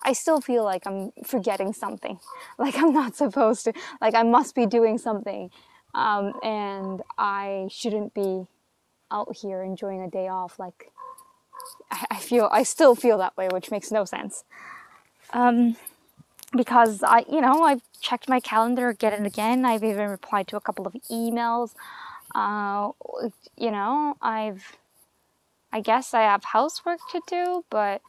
I 0.01 0.13
still 0.13 0.41
feel 0.41 0.63
like 0.63 0.87
I'm 0.87 1.11
forgetting 1.25 1.73
something, 1.73 2.19
like 2.57 2.77
I'm 2.77 2.93
not 2.93 3.15
supposed 3.15 3.65
to, 3.65 3.73
like 4.01 4.15
I 4.15 4.23
must 4.23 4.55
be 4.55 4.65
doing 4.65 4.97
something, 4.97 5.49
um, 5.93 6.33
and 6.43 7.01
I 7.17 7.67
shouldn't 7.71 8.13
be 8.13 8.47
out 9.11 9.35
here 9.35 9.63
enjoying 9.63 10.01
a 10.01 10.09
day 10.09 10.27
off. 10.27 10.59
Like, 10.59 10.91
I, 11.91 12.05
I 12.11 12.17
feel, 12.17 12.49
I 12.51 12.63
still 12.63 12.95
feel 12.95 13.17
that 13.17 13.35
way, 13.37 13.49
which 13.51 13.71
makes 13.71 13.91
no 13.91 14.05
sense. 14.05 14.43
Um, 15.31 15.75
because 16.55 17.03
I, 17.03 17.25
you 17.31 17.41
know, 17.41 17.63
I've 17.63 17.81
checked 18.01 18.27
my 18.27 18.39
calendar 18.39 18.89
again 18.89 19.13
and 19.13 19.27
again. 19.27 19.65
I've 19.65 19.83
even 19.83 20.09
replied 20.09 20.47
to 20.47 20.57
a 20.57 20.61
couple 20.61 20.87
of 20.87 20.93
emails. 21.11 21.73
Uh, 22.33 22.91
you 23.57 23.71
know, 23.71 24.15
I've, 24.21 24.77
I 25.71 25.81
guess 25.81 26.13
I 26.13 26.21
have 26.21 26.43
housework 26.43 26.99
to 27.11 27.21
do, 27.27 27.65
but 27.69 28.01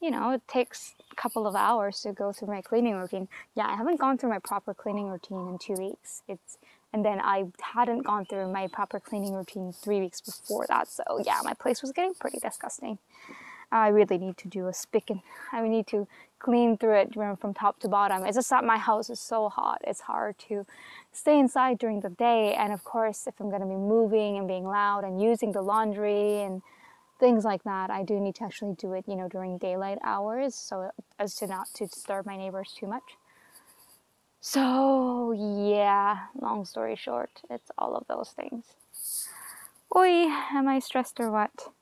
you 0.00 0.10
know, 0.10 0.32
it 0.32 0.42
takes 0.48 0.94
couple 1.16 1.46
of 1.46 1.56
hours 1.56 2.00
to 2.02 2.12
go 2.12 2.32
through 2.32 2.48
my 2.48 2.62
cleaning 2.62 2.94
routine. 2.94 3.28
Yeah, 3.54 3.66
I 3.66 3.76
haven't 3.76 4.00
gone 4.00 4.18
through 4.18 4.30
my 4.30 4.38
proper 4.38 4.74
cleaning 4.74 5.08
routine 5.08 5.48
in 5.48 5.58
two 5.58 5.74
weeks. 5.74 6.22
It's 6.28 6.58
and 6.92 7.04
then 7.04 7.20
I 7.20 7.44
hadn't 7.60 8.02
gone 8.02 8.24
through 8.24 8.50
my 8.52 8.68
proper 8.68 9.00
cleaning 9.00 9.34
routine 9.34 9.72
three 9.72 10.00
weeks 10.00 10.20
before 10.20 10.66
that. 10.68 10.88
So 10.88 11.02
yeah, 11.24 11.40
my 11.44 11.52
place 11.52 11.82
was 11.82 11.92
getting 11.92 12.14
pretty 12.14 12.38
disgusting. 12.38 12.98
I 13.72 13.88
really 13.88 14.18
need 14.18 14.36
to 14.38 14.48
do 14.48 14.68
a 14.68 14.72
spick 14.72 15.10
and 15.10 15.20
I 15.52 15.66
need 15.68 15.86
to 15.88 16.06
clean 16.38 16.78
through 16.78 16.94
it 16.94 17.14
from 17.14 17.54
top 17.54 17.80
to 17.80 17.88
bottom. 17.88 18.24
It's 18.24 18.36
just 18.36 18.50
that 18.50 18.64
my 18.64 18.78
house 18.78 19.10
is 19.10 19.20
so 19.20 19.48
hot. 19.48 19.80
It's 19.84 20.02
hard 20.02 20.38
to 20.48 20.64
stay 21.12 21.38
inside 21.38 21.78
during 21.78 22.00
the 22.00 22.10
day. 22.10 22.54
And 22.54 22.72
of 22.72 22.84
course, 22.84 23.26
if 23.26 23.40
I'm 23.40 23.48
going 23.48 23.62
to 23.62 23.66
be 23.66 23.74
moving 23.74 24.36
and 24.36 24.46
being 24.46 24.64
loud 24.64 25.04
and 25.04 25.20
using 25.20 25.52
the 25.52 25.62
laundry 25.62 26.42
and 26.42 26.62
things 27.18 27.44
like 27.44 27.64
that, 27.64 27.90
I 27.90 28.02
do 28.02 28.20
need 28.20 28.34
to 28.36 28.44
actually 28.44 28.74
do 28.74 28.92
it, 28.92 29.04
you 29.08 29.16
know, 29.16 29.28
during 29.28 29.58
daylight 29.58 29.98
hours 30.02 30.54
so 30.54 30.90
as 31.18 31.34
to 31.36 31.46
not 31.46 31.68
to 31.74 31.86
disturb 31.86 32.26
my 32.26 32.36
neighbors 32.36 32.74
too 32.78 32.86
much. 32.86 33.16
So, 34.40 35.32
yeah, 35.32 36.18
long 36.40 36.64
story 36.64 36.96
short, 36.96 37.42
it's 37.50 37.70
all 37.78 37.96
of 37.96 38.06
those 38.08 38.30
things. 38.30 38.64
Oi, 39.96 40.26
am 40.52 40.68
I 40.68 40.78
stressed 40.78 41.18
or 41.20 41.30
what? 41.30 41.72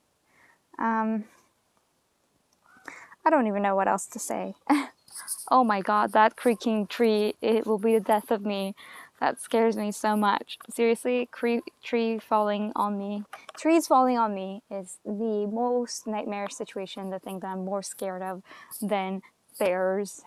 Um, 0.79 1.25
I 3.25 3.29
don't 3.29 3.47
even 3.47 3.61
know 3.63 3.75
what 3.75 3.87
else 3.87 4.07
to 4.07 4.19
say. 4.19 4.55
oh 5.51 5.63
my 5.63 5.81
god, 5.81 6.13
that 6.13 6.35
creaking 6.35 6.87
tree, 6.87 7.35
it 7.41 7.65
will 7.67 7.79
be 7.79 7.93
the 7.93 7.99
death 7.99 8.31
of 8.31 8.45
me. 8.45 8.75
That 9.19 9.39
scares 9.39 9.77
me 9.77 9.91
so 9.91 10.17
much. 10.17 10.57
Seriously, 10.73 11.27
cre- 11.31 11.59
tree 11.83 12.19
falling 12.19 12.71
on 12.75 12.97
me. 12.97 13.23
Trees 13.57 13.87
falling 13.87 14.17
on 14.17 14.35
me 14.35 14.61
is 14.69 14.97
the 15.05 15.47
most 15.51 16.05
nightmare 16.05 16.49
situation, 16.49 17.09
the 17.09 17.19
thing 17.19 17.39
that 17.39 17.47
I'm 17.47 17.65
more 17.65 17.81
scared 17.81 18.21
of 18.21 18.43
than 18.81 19.21
bears 19.57 20.21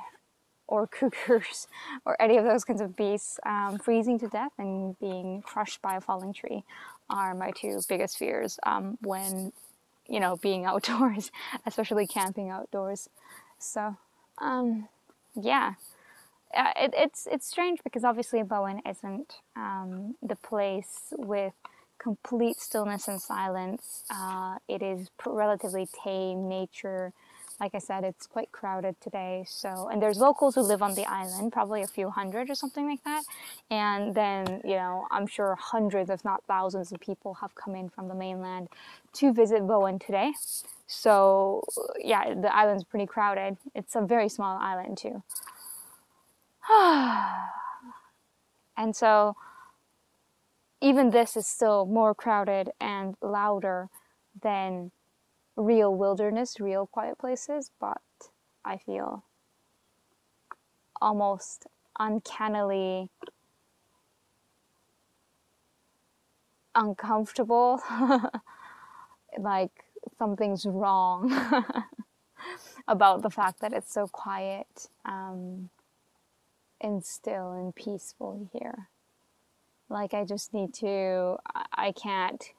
or 0.66 0.87
cougars 0.88 1.66
or 2.04 2.21
any 2.21 2.37
of 2.37 2.45
those 2.45 2.64
kinds 2.64 2.80
of 2.80 2.97
beasts 2.97 3.38
um, 3.45 3.78
freezing 3.78 4.18
to 4.21 4.28
death 4.28 4.52
and 4.59 4.99
being 5.00 5.42
crushed 5.42 5.83
by 5.83 5.97
a 5.97 6.00
falling 6.00 6.33
tree 6.33 6.62
are 7.11 7.35
my 7.35 7.50
two 7.50 7.80
biggest 7.88 8.18
fears 8.18 8.59
um, 8.64 8.99
when 9.02 9.52
you 10.09 10.21
know 10.21 10.37
being 10.37 10.64
outdoors 10.66 11.30
especially 11.66 12.07
camping 12.07 12.50
outdoors 12.50 13.09
so 13.59 13.97
um, 14.38 14.88
yeah 15.40 15.75
uh, 16.57 16.73
it, 16.76 16.95
it's 16.97 17.28
it's 17.31 17.47
strange 17.47 17.81
because 17.85 18.05
obviously 18.05 18.43
bowen 18.43 18.81
isn't 18.88 19.37
um, 19.57 20.17
the 20.23 20.37
place 20.37 21.12
with 21.17 21.55
complete 21.99 22.59
stillness 22.59 23.09
and 23.09 23.21
silence 23.21 24.05
uh, 24.11 24.57
it 24.69 24.83
is 24.83 25.09
relatively 25.26 25.88
tame 26.05 26.49
nature 26.49 27.12
like 27.61 27.75
I 27.75 27.78
said, 27.78 28.05
it's 28.05 28.26
quite 28.26 28.52
crowded 28.52 29.00
today. 29.00 29.45
So, 29.49 29.88
and 29.90 30.00
there's 30.00 30.19
locals 30.19 30.55
who 30.55 30.62
live 30.62 30.83
on 30.83 30.95
the 30.95 31.07
island, 31.07 31.52
probably 31.52 31.83
a 31.83 31.87
few 31.88 32.11
hundred 32.11 32.50
or 32.50 32.55
something 32.55 32.87
like 32.88 33.02
that. 33.05 33.25
And 33.71 34.14
then, 34.14 34.61
you 34.64 34.76
know, 34.76 35.07
I'm 35.11 35.26
sure 35.26 35.57
hundreds, 35.61 36.11
if 36.11 36.25
not 36.25 36.45
thousands, 36.47 36.93
of 36.93 37.00
people 37.00 37.35
have 37.35 37.55
come 37.55 37.75
in 37.75 37.88
from 37.88 38.09
the 38.09 38.14
mainland 38.14 38.69
to 39.14 39.33
visit 39.33 39.67
Bowen 39.67 39.99
today. 39.99 40.33
So, 40.87 41.64
yeah, 41.99 42.35
the 42.35 42.55
island's 42.55 42.85
pretty 42.85 43.07
crowded. 43.07 43.57
It's 43.75 43.97
a 43.97 44.00
very 44.02 44.28
small 44.28 44.59
island, 44.59 44.99
too. 44.99 45.23
and 48.77 48.95
so, 48.95 49.37
even 50.81 51.11
this 51.11 51.37
is 51.37 51.47
still 51.47 51.87
more 51.87 52.15
crowded 52.15 52.71
and 52.81 53.17
louder 53.23 53.89
than 54.41 54.91
real 55.57 55.95
wilderness, 55.95 56.61
real 56.61 56.87
quiet 56.87 57.19
places, 57.19 57.71
but 57.81 58.01
I 58.65 58.77
feel 58.77 59.25
almost 61.01 61.67
uncannily 61.99 63.11
uncomfortable. 66.75 67.83
like 69.39 69.85
something's 70.19 70.67
wrong 70.67 71.33
about 72.89 73.23
the 73.23 73.31
fact 73.31 73.61
that 73.61 73.73
it's 73.73 73.93
so 73.93 74.07
quiet 74.07 74.89
um, 75.05 75.71
and 76.81 77.05
still 77.05 77.53
and 77.53 77.75
peaceful 77.75 78.49
here. 78.53 78.89
Like, 79.89 80.15
I 80.15 80.25
just 80.25 80.53
need 80.53 80.75
to, 80.75 81.37
I 81.73 81.93
can't 81.93 82.53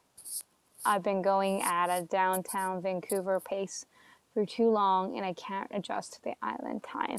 I've 0.84 1.02
been 1.02 1.22
going 1.22 1.62
at 1.62 1.88
a 1.88 2.02
downtown 2.02 2.80
Vancouver 2.80 3.38
pace 3.40 3.84
for 4.32 4.46
too 4.46 4.70
long 4.70 5.16
and 5.16 5.26
I 5.26 5.34
can't 5.34 5.68
adjust 5.72 6.14
to 6.14 6.22
the 6.22 6.34
island 6.42 6.82
time. 6.82 7.18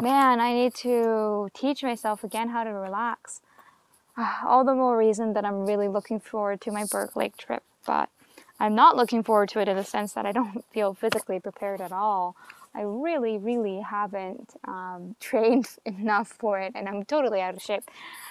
Man, 0.00 0.40
I 0.40 0.54
need 0.54 0.74
to 0.76 1.48
teach 1.52 1.82
myself 1.82 2.22
again 2.22 2.50
how 2.50 2.64
to 2.64 2.70
relax. 2.70 3.40
All 4.46 4.64
the 4.64 4.74
more 4.74 4.96
reason 4.96 5.32
that 5.32 5.44
I'm 5.44 5.66
really 5.66 5.88
looking 5.88 6.20
forward 6.20 6.60
to 6.62 6.70
my 6.70 6.84
Berg 6.90 7.16
Lake 7.16 7.36
trip, 7.36 7.64
but 7.86 8.08
I'm 8.60 8.74
not 8.74 8.96
looking 8.96 9.22
forward 9.22 9.48
to 9.50 9.60
it 9.60 9.68
in 9.68 9.76
the 9.76 9.84
sense 9.84 10.12
that 10.12 10.26
I 10.26 10.32
don't 10.32 10.64
feel 10.72 10.94
physically 10.94 11.40
prepared 11.40 11.80
at 11.80 11.92
all. 11.92 12.36
I 12.74 12.82
really, 12.82 13.38
really 13.38 13.80
haven't 13.80 14.54
um, 14.66 15.16
trained 15.20 15.68
enough 15.84 16.28
for 16.28 16.58
it, 16.58 16.72
and 16.74 16.88
I'm 16.88 17.04
totally 17.04 17.40
out 17.40 17.54
of 17.54 17.62
shape. 17.62 17.84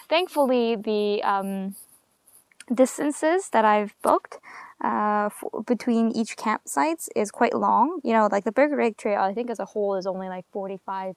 Thankfully, 0.08 0.75
the 0.75 1.22
um, 1.24 1.75
distances 2.74 3.50
that 3.50 3.65
I've 3.65 3.93
booked 4.01 4.39
uh, 4.81 5.29
between 5.65 6.12
each 6.12 6.38
campsites 6.38 7.10
is 7.15 7.31
quite 7.31 7.53
long. 7.53 8.00
You 8.03 8.13
know, 8.13 8.29
like 8.31 8.46
the 8.46 8.53
Lake 8.77 8.98
Trail, 8.98 9.22
I 9.22 9.34
think 9.34 9.50
as 9.50 9.60
a 9.60 9.65
whole 9.65 9.96
is 9.96 10.08
only 10.08 10.29
like 10.29 10.46
45 10.51 11.15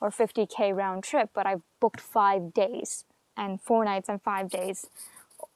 or 0.00 0.10
50k 0.10 0.74
round 0.74 1.04
trip, 1.04 1.30
but 1.34 1.46
I've 1.46 1.62
booked 1.80 2.00
five 2.00 2.52
days 2.52 3.04
and 3.36 3.60
four 3.60 3.84
nights 3.84 4.08
and 4.08 4.20
five 4.20 4.50
days. 4.50 4.86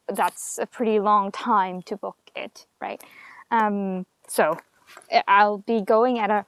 That's 0.08 0.58
a 0.58 0.66
pretty 0.66 1.00
long 1.00 1.32
time 1.32 1.82
to 1.82 1.96
book 1.96 2.18
it, 2.35 2.66
right? 2.80 3.02
Um, 3.50 4.06
so 4.28 4.58
I'll 5.26 5.58
be 5.58 5.80
going 5.80 6.18
at 6.18 6.30
a 6.30 6.46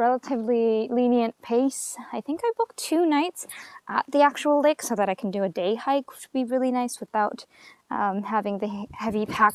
relatively 0.00 0.88
lenient 0.90 1.40
pace. 1.42 1.96
I 2.10 2.22
think 2.22 2.40
I 2.42 2.50
booked 2.56 2.78
two 2.78 3.04
nights 3.04 3.46
at 3.86 4.06
the 4.10 4.22
actual 4.22 4.60
lake 4.60 4.82
so 4.82 4.94
that 4.96 5.10
I 5.10 5.14
can 5.14 5.30
do 5.30 5.42
a 5.42 5.48
day 5.48 5.74
hike, 5.74 6.10
which 6.10 6.26
would 6.32 6.46
be 6.46 6.50
really 6.50 6.72
nice 6.72 6.98
without 6.98 7.44
um, 7.90 8.22
having 8.22 8.58
the 8.58 8.86
heavy 8.92 9.26
pack 9.26 9.54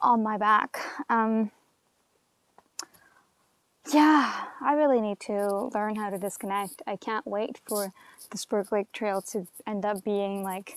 on 0.00 0.24
my 0.24 0.36
back. 0.36 0.78
Um, 1.08 1.52
yeah, 3.92 4.46
I 4.60 4.72
really 4.72 5.00
need 5.00 5.20
to 5.20 5.70
learn 5.72 5.94
how 5.94 6.10
to 6.10 6.18
disconnect. 6.18 6.82
I 6.86 6.96
can't 6.96 7.24
wait 7.24 7.60
for 7.68 7.92
the 8.30 8.44
Berg 8.50 8.72
Lake 8.72 8.90
Trail 8.92 9.22
to 9.30 9.46
end 9.64 9.84
up 9.84 10.02
being 10.02 10.42
like 10.42 10.76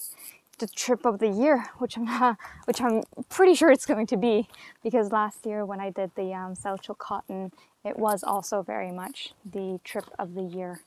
the 0.60 0.68
trip 0.68 1.06
of 1.06 1.20
the 1.20 1.28
year, 1.30 1.66
which 1.78 1.98
I'm 1.98 2.38
which 2.66 2.82
I'm 2.82 3.04
pretty 3.30 3.56
sure 3.56 3.72
it's 3.72 3.86
going 3.86 4.08
to 4.08 4.18
be 4.18 4.48
because 4.84 5.12
last 5.12 5.46
year 5.46 5.66
when 5.66 5.80
I 5.80 5.89
did 5.89 6.12
the 6.16 6.34
um, 6.34 6.56
South 6.56 6.82
Chilcotin, 6.84 7.51
it 7.84 7.98
was 7.98 8.24
also 8.24 8.62
very 8.62 8.92
much 8.92 9.34
the 9.50 9.80
trip 9.84 10.06
of 10.20 10.36
the 10.36 10.44
year, 10.44 10.82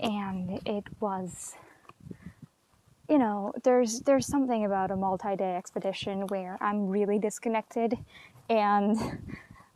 and 0.00 0.60
it 0.66 0.84
was 1.00 1.54
you 3.08 3.18
know, 3.18 3.52
there's 3.64 4.00
there's 4.00 4.26
something 4.26 4.64
about 4.64 4.90
a 4.90 4.96
multi-day 4.96 5.56
expedition 5.56 6.26
where 6.28 6.56
I'm 6.60 6.88
really 6.88 7.18
disconnected, 7.18 7.98
and 8.48 8.98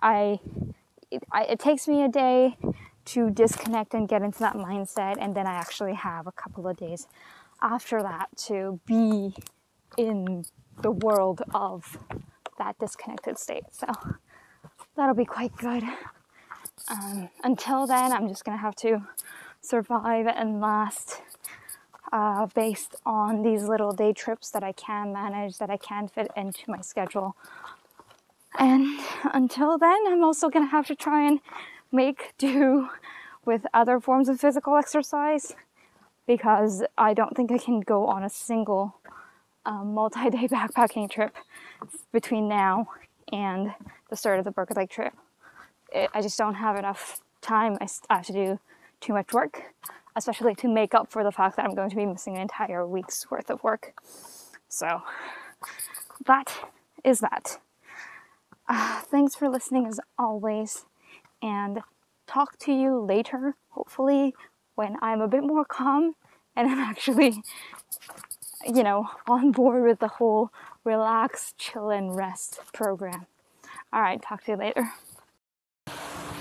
I 0.00 0.40
it, 1.10 1.22
I 1.30 1.44
it, 1.44 1.58
takes 1.58 1.86
me 1.86 2.04
a 2.04 2.08
day 2.08 2.56
to 3.06 3.30
disconnect 3.30 3.94
and 3.94 4.08
get 4.08 4.22
into 4.22 4.38
that 4.40 4.54
mindset, 4.54 5.16
and 5.20 5.34
then 5.34 5.46
I 5.46 5.54
actually 5.54 5.94
have 5.94 6.26
a 6.26 6.32
couple 6.32 6.66
of 6.66 6.76
days 6.76 7.06
after 7.60 8.02
that 8.02 8.28
to 8.36 8.80
be 8.86 9.34
in 9.96 10.44
the 10.82 10.90
world 10.90 11.42
of 11.54 11.98
that 12.58 12.78
disconnected 12.78 13.38
state. 13.38 13.64
So 13.70 13.86
that'll 14.96 15.14
be 15.14 15.24
quite 15.24 15.56
good. 15.56 15.84
Um, 16.88 17.30
until 17.42 17.86
then, 17.86 18.12
I'm 18.12 18.28
just 18.28 18.44
gonna 18.44 18.58
have 18.58 18.76
to 18.76 19.02
survive 19.60 20.26
and 20.26 20.60
last 20.60 21.20
uh, 22.12 22.46
based 22.54 22.94
on 23.04 23.42
these 23.42 23.64
little 23.64 23.92
day 23.92 24.12
trips 24.12 24.50
that 24.50 24.62
I 24.62 24.72
can 24.72 25.12
manage, 25.12 25.58
that 25.58 25.70
I 25.70 25.76
can 25.76 26.08
fit 26.08 26.30
into 26.36 26.70
my 26.70 26.80
schedule. 26.80 27.36
And 28.58 28.98
until 29.32 29.78
then, 29.78 29.98
I'm 30.08 30.24
also 30.24 30.48
to 30.48 30.70
have 30.70 30.86
to 30.86 30.96
try 30.96 31.26
and 31.26 31.40
make 31.92 32.34
do 32.38 32.88
with 33.44 33.66
other 33.72 34.00
forms 34.00 34.28
of 34.28 34.40
physical 34.40 34.76
exercise 34.76 35.54
because 36.28 36.84
I 36.96 37.12
don't 37.12 37.36
think 37.36 37.50
I 37.50 37.58
can 37.58 37.80
go 37.80 38.06
on 38.06 38.22
a 38.22 38.30
single 38.30 38.94
um, 39.66 39.94
multi 39.94 40.30
day 40.30 40.46
backpacking 40.48 41.10
trip 41.10 41.34
between 42.12 42.48
now 42.48 42.86
and 43.32 43.74
the 44.10 44.16
start 44.16 44.38
of 44.38 44.44
the 44.44 44.52
Berg 44.52 44.76
Lake 44.76 44.90
trip. 44.90 45.14
It, 45.92 46.08
I 46.14 46.22
just 46.22 46.38
don't 46.38 46.54
have 46.54 46.76
enough 46.76 47.20
time. 47.40 47.76
I, 47.80 47.88
I 48.08 48.16
have 48.18 48.26
to 48.26 48.32
do 48.32 48.60
too 49.00 49.12
much 49.12 49.32
work 49.32 49.64
especially 50.18 50.54
to 50.56 50.68
make 50.68 50.94
up 50.94 51.10
for 51.10 51.22
the 51.22 51.30
fact 51.30 51.56
that 51.56 51.64
I'm 51.64 51.74
going 51.74 51.88
to 51.90 51.96
be 51.96 52.04
missing 52.04 52.34
an 52.34 52.42
entire 52.42 52.86
week's 52.86 53.30
worth 53.30 53.48
of 53.50 53.62
work. 53.62 53.94
So 54.68 55.02
that 56.26 56.52
is 57.04 57.20
that. 57.20 57.58
Uh, 58.68 59.00
thanks 59.02 59.34
for 59.34 59.48
listening 59.48 59.86
as 59.86 59.98
always, 60.18 60.84
and 61.40 61.80
talk 62.26 62.58
to 62.58 62.72
you 62.72 62.98
later, 63.00 63.54
hopefully, 63.70 64.34
when 64.78 64.96
I'm 65.02 65.20
a 65.20 65.26
bit 65.26 65.42
more 65.42 65.64
calm 65.64 66.14
and 66.54 66.68
I'm 66.70 66.78
actually, 66.90 67.42
you 68.64 68.84
know, 68.84 69.10
on 69.26 69.50
board 69.50 69.82
with 69.82 69.98
the 69.98 70.06
whole 70.06 70.50
relax, 70.84 71.52
chill, 71.58 71.90
and 71.90 72.14
rest 72.14 72.60
program. 72.72 73.26
All 73.92 74.00
right, 74.00 74.22
talk 74.22 74.44
to 74.44 74.52
you 74.52 74.56
later. 74.56 74.92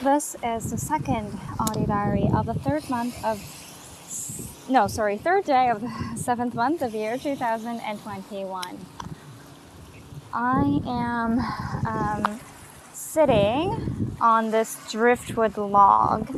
This 0.03 0.35
is 0.43 0.69
the 0.69 0.77
second 0.77 1.39
audio 1.59 1.87
diary 1.87 2.29
of 2.31 2.45
the 2.45 2.53
third 2.53 2.87
month 2.89 3.25
of 3.25 3.41
no, 4.69 4.85
sorry, 4.87 5.17
third 5.17 5.45
day 5.45 5.69
of 5.69 5.81
the 5.81 5.91
seventh 6.15 6.53
month 6.53 6.83
of 6.83 6.93
year 6.93 7.17
2021. 7.17 8.77
I 10.33 10.81
am 10.85 11.39
um, 11.87 12.39
sitting 12.93 14.15
on 14.21 14.51
this 14.51 14.77
driftwood 14.91 15.57
log 15.57 16.29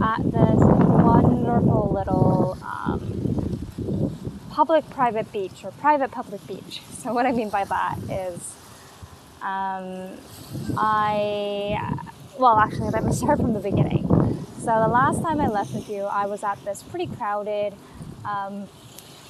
at 0.00 0.22
this 0.24 0.77
wonderful 1.08 1.90
little 1.92 2.58
um, 2.62 4.38
public 4.50 4.88
private 4.90 5.30
beach 5.32 5.64
or 5.64 5.70
private 5.72 6.10
public 6.10 6.46
beach. 6.46 6.82
So, 6.98 7.14
what 7.14 7.26
I 7.26 7.32
mean 7.32 7.48
by 7.48 7.64
that 7.64 7.96
is, 8.10 8.54
um, 9.40 10.18
I, 10.76 11.96
well, 12.38 12.58
actually, 12.58 12.90
let 12.90 13.04
me 13.04 13.12
start 13.22 13.38
from 13.38 13.52
the 13.52 13.60
beginning. 13.60 14.04
So 14.58 14.66
the 14.80 14.88
last 14.88 15.22
time 15.22 15.40
I 15.40 15.46
left 15.46 15.72
with 15.72 15.88
you, 15.88 16.02
I 16.02 16.26
was 16.26 16.42
at 16.42 16.62
this 16.64 16.82
pretty 16.82 17.06
crowded 17.06 17.72
um, 18.24 18.68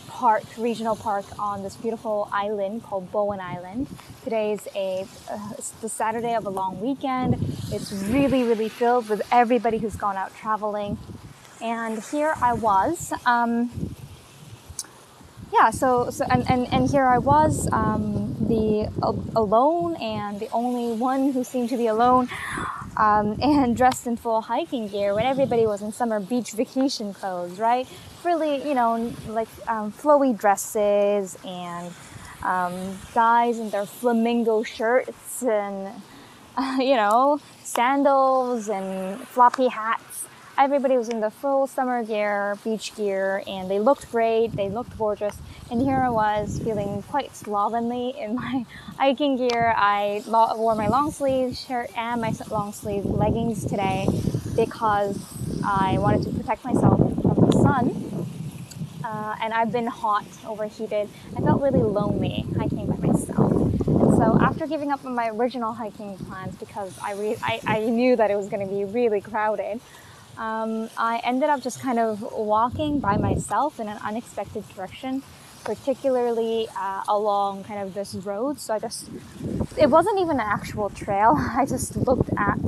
park, 0.09 0.43
regional 0.57 0.97
park 0.97 1.27
on 1.39 1.63
this 1.63 1.77
beautiful 1.77 2.29
island 2.33 2.83
called 2.83 3.13
Bowen 3.13 3.39
Island. 3.39 3.87
Today's 4.25 4.67
a 4.75 5.07
uh, 5.31 5.53
the 5.83 5.89
Saturday 5.89 6.35
of 6.35 6.47
a 6.47 6.51
long 6.51 6.81
weekend. 6.81 7.35
It's 7.71 7.93
really, 7.93 8.43
really 8.43 8.69
filled 8.69 9.09
with 9.09 9.23
everybody 9.31 9.79
who's 9.79 9.95
gone 9.95 10.17
out 10.17 10.35
traveling. 10.35 10.99
And 11.61 12.03
here 12.05 12.35
I 12.41 12.53
was. 12.53 13.13
Um, 13.27 13.95
yeah, 15.53 15.71
so, 15.71 16.11
so 16.11 16.25
and, 16.31 16.49
and, 16.51 16.73
and 16.73 16.91
here 16.91 17.07
I 17.07 17.19
was, 17.19 17.69
um, 17.73 18.37
the 18.41 18.91
uh, 19.03 19.13
alone 19.35 19.97
and 19.97 20.39
the 20.39 20.49
only 20.51 20.97
one 20.97 21.33
who 21.33 21.43
seemed 21.43 21.71
to 21.71 21.77
be 21.77 21.87
alone, 21.87 22.29
um, 22.97 23.39
and 23.43 23.77
dressed 23.77 24.07
in 24.07 24.17
full 24.17 24.43
hiking 24.43 24.89
gear 24.89 25.15
when 25.15 25.25
everybody 25.25 25.67
was 25.67 25.83
in 25.83 25.93
summer 25.93 26.21
beach 26.21 26.53
vacation 26.53 27.15
clothes, 27.15 27.59
right? 27.59 27.89
Really, 28.25 28.67
you 28.69 28.75
know, 28.75 29.13
like 29.29 29.49
um, 29.67 29.93
flowy 29.93 30.37
dresses 30.37 31.39
and 31.45 31.93
um, 32.43 32.99
guys 33.15 33.59
in 33.59 33.71
their 33.71 33.87
flamingo 33.87 34.63
shirts 34.63 35.43
and 35.43 36.03
uh, 36.57 36.77
you 36.81 36.97
know 36.97 37.41
sandals 37.63 38.69
and 38.69 39.21
floppy 39.29 39.69
hats 39.69 40.08
everybody 40.59 40.97
was 40.97 41.09
in 41.09 41.21
the 41.21 41.31
full 41.31 41.69
summer 41.69 42.03
gear, 42.03 42.59
beach 42.65 42.95
gear, 42.97 43.45
and 43.47 43.71
they 43.71 43.79
looked 43.79 44.11
great. 44.11 44.49
They 44.57 44.69
looked 44.69 44.99
gorgeous. 44.99 45.37
And 45.71 45.81
here 45.81 45.97
I 45.97 46.11
was 46.11 46.59
feeling 46.59 47.03
quite 47.03 47.35
slovenly 47.37 48.19
in 48.19 48.35
my 48.35 48.67
hiking 48.99 49.37
gear. 49.37 49.73
I 49.77 50.23
wore 50.27 50.75
my 50.75 50.89
long 50.89 51.13
sleeve 51.13 51.57
shirt 51.57 51.91
and 51.97 52.21
my 52.21 52.33
long 52.51 52.73
sleeve 52.73 53.05
leggings 53.05 53.65
today 53.65 54.09
because 54.57 55.17
I 55.65 55.99
wanted 55.99 56.25
to 56.25 56.31
protect 56.31 56.65
myself 56.65 56.99
from 56.99 57.47
the 57.47 57.53
sun. 57.53 58.27
Uh, 59.05 59.37
and 59.41 59.55
I've 59.55 59.71
been 59.71 59.87
hot, 59.87 60.27
overheated. 60.45 61.09
I 61.37 61.41
felt 61.41 61.63
really 61.63 61.83
lonely 61.83 62.45
hiking 62.59 62.87
by 62.87 62.97
myself. 62.97 63.53
And 63.53 64.17
so 64.17 64.37
after 64.41 64.67
giving 64.67 64.91
up 64.91 65.05
on 65.05 65.15
my 65.15 65.29
original 65.29 65.73
hiking 65.73 66.17
plans 66.17 66.57
because 66.57 66.99
I, 67.01 67.37
I, 67.45 67.61
I 67.65 67.81
knew 67.81 68.17
that 68.17 68.33
it 68.33 68.37
was 68.37 68.49
going 68.49 68.67
to 68.67 68.75
be 68.75 68.85
really 68.85 69.21
crowded, 69.21 69.81
um, 70.39 70.89
I 70.97 71.21
ended 71.25 71.51
up 71.51 71.63
just 71.63 71.81
kind 71.81 71.99
of 71.99 72.23
walking 72.23 73.01
by 73.01 73.17
myself 73.17 73.81
in 73.81 73.89
an 73.89 73.99
unexpected 74.05 74.65
direction, 74.69 75.25
particularly 75.65 76.69
uh, 76.79 77.03
along 77.09 77.65
kind 77.65 77.83
of 77.83 77.93
this 77.93 78.15
road. 78.15 78.61
So 78.61 78.73
I 78.75 78.79
just, 78.79 79.11
it 79.77 79.91
wasn't 79.91 80.21
even 80.21 80.39
an 80.39 80.47
actual 80.47 80.91
trail. 80.91 81.35
I 81.37 81.67
just 81.67 81.97
looked 81.97 82.31
at 82.39 82.59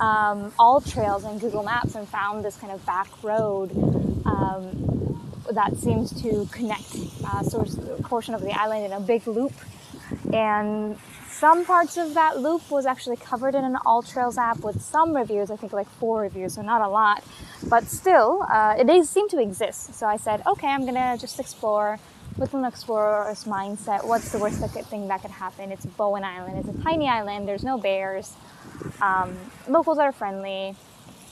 um, 0.00 0.50
AllTrails 0.58 1.30
in 1.30 1.38
Google 1.38 1.62
Maps 1.62 1.94
and 1.94 2.08
found 2.08 2.44
this 2.44 2.56
kind 2.56 2.72
of 2.72 2.84
back 2.84 3.06
road 3.22 3.70
um, 4.26 5.44
that 5.52 5.76
seems 5.76 6.10
to 6.22 6.48
connect 6.50 6.96
uh, 7.24 7.44
portion 8.02 8.34
of 8.34 8.40
the 8.40 8.50
island 8.50 8.86
in 8.86 8.92
a 8.92 9.00
big 9.00 9.24
loop. 9.28 9.52
And 10.32 10.98
some 11.38 11.64
parts 11.64 11.96
of 11.96 12.14
that 12.14 12.38
loop 12.38 12.70
was 12.70 12.86
actually 12.86 13.16
covered 13.16 13.54
in 13.54 13.64
an 13.64 13.76
AllTrails 13.84 14.38
app 14.38 14.60
with 14.60 14.80
some 14.80 15.14
reviews, 15.14 15.50
I 15.50 15.56
think 15.56 15.72
like 15.72 15.88
four 15.88 16.20
reviews, 16.20 16.54
so 16.54 16.62
not 16.62 16.80
a 16.80 16.88
lot, 16.88 17.24
but 17.68 17.84
still, 17.84 18.46
uh, 18.50 18.76
it 18.78 18.86
does 18.86 19.10
seem 19.10 19.28
to 19.30 19.40
exist. 19.40 19.94
So 19.94 20.06
I 20.06 20.16
said, 20.16 20.42
okay, 20.46 20.68
I'm 20.68 20.86
gonna 20.86 21.18
just 21.18 21.40
explore 21.40 21.98
with 22.36 22.54
an 22.54 22.64
explorer's 22.64 23.44
mindset. 23.44 24.06
What's 24.06 24.30
the 24.30 24.38
worst 24.38 24.58
thing 24.86 25.08
that 25.08 25.22
could 25.22 25.30
happen? 25.30 25.72
It's 25.72 25.86
Bowen 25.86 26.24
Island. 26.24 26.58
It's 26.58 26.78
a 26.78 26.82
tiny 26.82 27.08
island. 27.08 27.48
There's 27.48 27.64
no 27.64 27.78
bears. 27.78 28.32
Um, 29.00 29.36
locals 29.68 29.98
are 29.98 30.12
friendly. 30.12 30.74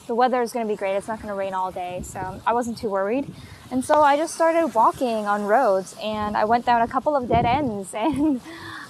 The 0.07 0.15
weather 0.15 0.43
is 0.43 0.53
going 0.53 0.67
to 0.67 0.73
be 0.73 0.77
great. 0.77 0.97
It's 0.97 1.09
not 1.09 1.19
going 1.19 1.29
to 1.29 1.35
rain 1.35 1.55
all 1.55 1.71
day, 1.71 2.03
so 2.05 2.41
I 2.47 2.53
wasn't 2.53 2.79
too 2.79 2.89
worried. 2.89 3.33
And 3.71 3.85
so 3.85 4.03
I 4.03 4.17
just 4.17 4.35
started 4.35 4.75
walking 4.75 5.27
on 5.27 5.45
roads, 5.45 5.97
and 6.03 6.37
I 6.37 6.45
went 6.45 6.67
down 6.67 6.83
a 6.83 6.89
couple 6.89 7.17
of 7.17 7.29
dead 7.29 7.47
ends, 7.47 7.95
and 7.97 8.41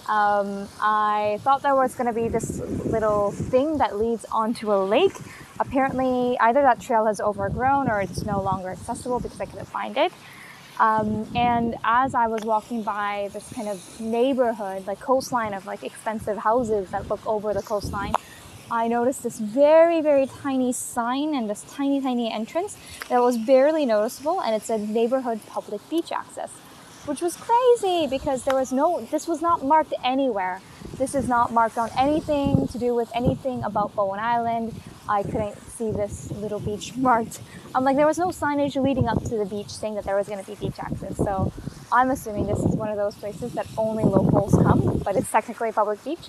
um, 0.09 0.69
I 0.81 1.39
thought 1.43 1.63
there 1.63 1.77
was 1.77 1.95
going 1.95 2.07
to 2.07 2.13
be 2.13 2.29
this 2.29 2.59
little 2.59 3.31
thing 3.31 3.79
that 3.79 3.99
leads 3.99 4.25
onto 4.33 4.73
a 4.73 4.81
lake. 4.85 5.15
Apparently, 5.61 6.37
either 6.41 6.63
that 6.63 6.81
trail 6.81 7.07
has 7.07 7.21
overgrown 7.21 7.89
or 7.89 8.01
it's 8.01 8.25
no 8.25 8.43
longer 8.43 8.71
accessible 8.71 9.21
because 9.21 9.41
I 9.41 9.47
couldn't 9.47 9.67
find 9.69 9.97
it. 9.97 10.13
Um, 10.81 11.29
and 11.37 11.77
as 11.85 12.15
I 12.15 12.27
was 12.27 12.43
walking 12.43 12.83
by 12.83 13.31
this 13.33 13.49
kind 13.53 13.69
of 13.69 14.01
neighborhood, 14.01 14.87
like 14.87 14.99
coastline 15.01 15.55
of 15.55 15.67
like 15.67 15.85
expensive 15.85 16.39
houses 16.39 16.91
that 16.91 17.09
look 17.09 17.25
over 17.27 17.55
the 17.55 17.63
coastline, 17.63 18.15
I 18.71 18.89
noticed 18.89 19.23
this 19.23 19.39
very, 19.39 20.01
very 20.01 20.27
tiny 20.27 20.73
sign 20.73 21.35
and 21.35 21.49
this 21.49 21.63
tiny, 21.71 22.01
tiny 22.01 22.33
entrance 22.33 22.77
that 23.09 23.21
was 23.21 23.37
barely 23.37 23.85
noticeable, 23.85 24.41
and 24.41 24.55
it 24.55 24.63
said 24.63 24.89
neighborhood 24.89 25.41
public 25.47 25.87
beach 25.91 26.11
access 26.11 26.51
which 27.07 27.21
was 27.21 27.37
crazy 27.37 28.07
because 28.07 28.45
there 28.45 28.55
was 28.55 28.73
no, 28.73 29.01
this 29.11 29.27
was 29.27 29.43
not 29.43 29.65
marked 29.65 29.95
anywhere. 30.05 30.61
This 30.99 31.15
is 31.15 31.29
not 31.29 31.53
marked 31.53 31.79
on 31.79 31.91
anything 31.99 32.69
to 32.69 32.79
do 32.79 32.95
with 32.95 33.11
anything 33.15 33.65
about 33.65 33.95
Bowen 33.95 34.21
Island. 34.21 34.75
I 35.09 35.23
couldn't 35.23 35.61
see 35.73 35.91
this 35.91 36.31
little 36.31 36.61
beach 36.61 36.97
marked. 36.97 37.41
I'm 37.75 37.85
like, 37.85 37.97
there 37.97 38.07
was 38.07 38.19
no 38.19 38.29
signage 38.29 38.81
leading 38.81 39.09
up 39.09 39.23
to 39.25 39.37
the 39.37 39.47
beach 39.47 39.71
saying 39.71 39.95
that 39.95 40.05
there 40.05 40.17
was 40.17 40.29
going 40.29 40.43
to 40.45 40.49
be 40.49 40.55
beach 40.55 40.79
access. 40.79 41.17
So 41.17 41.53
I'm 41.91 42.11
assuming 42.11 42.47
this 42.47 42.59
is 42.59 42.77
one 42.77 42.91
of 42.91 42.97
those 42.97 43.15
places 43.17 43.53
that 43.55 43.67
only 43.77 44.05
locals 44.05 44.55
come, 44.55 44.99
but 45.05 45.17
it's 45.17 45.31
technically 45.31 45.71
a 45.71 45.73
public 45.73 46.05
beach. 46.05 46.29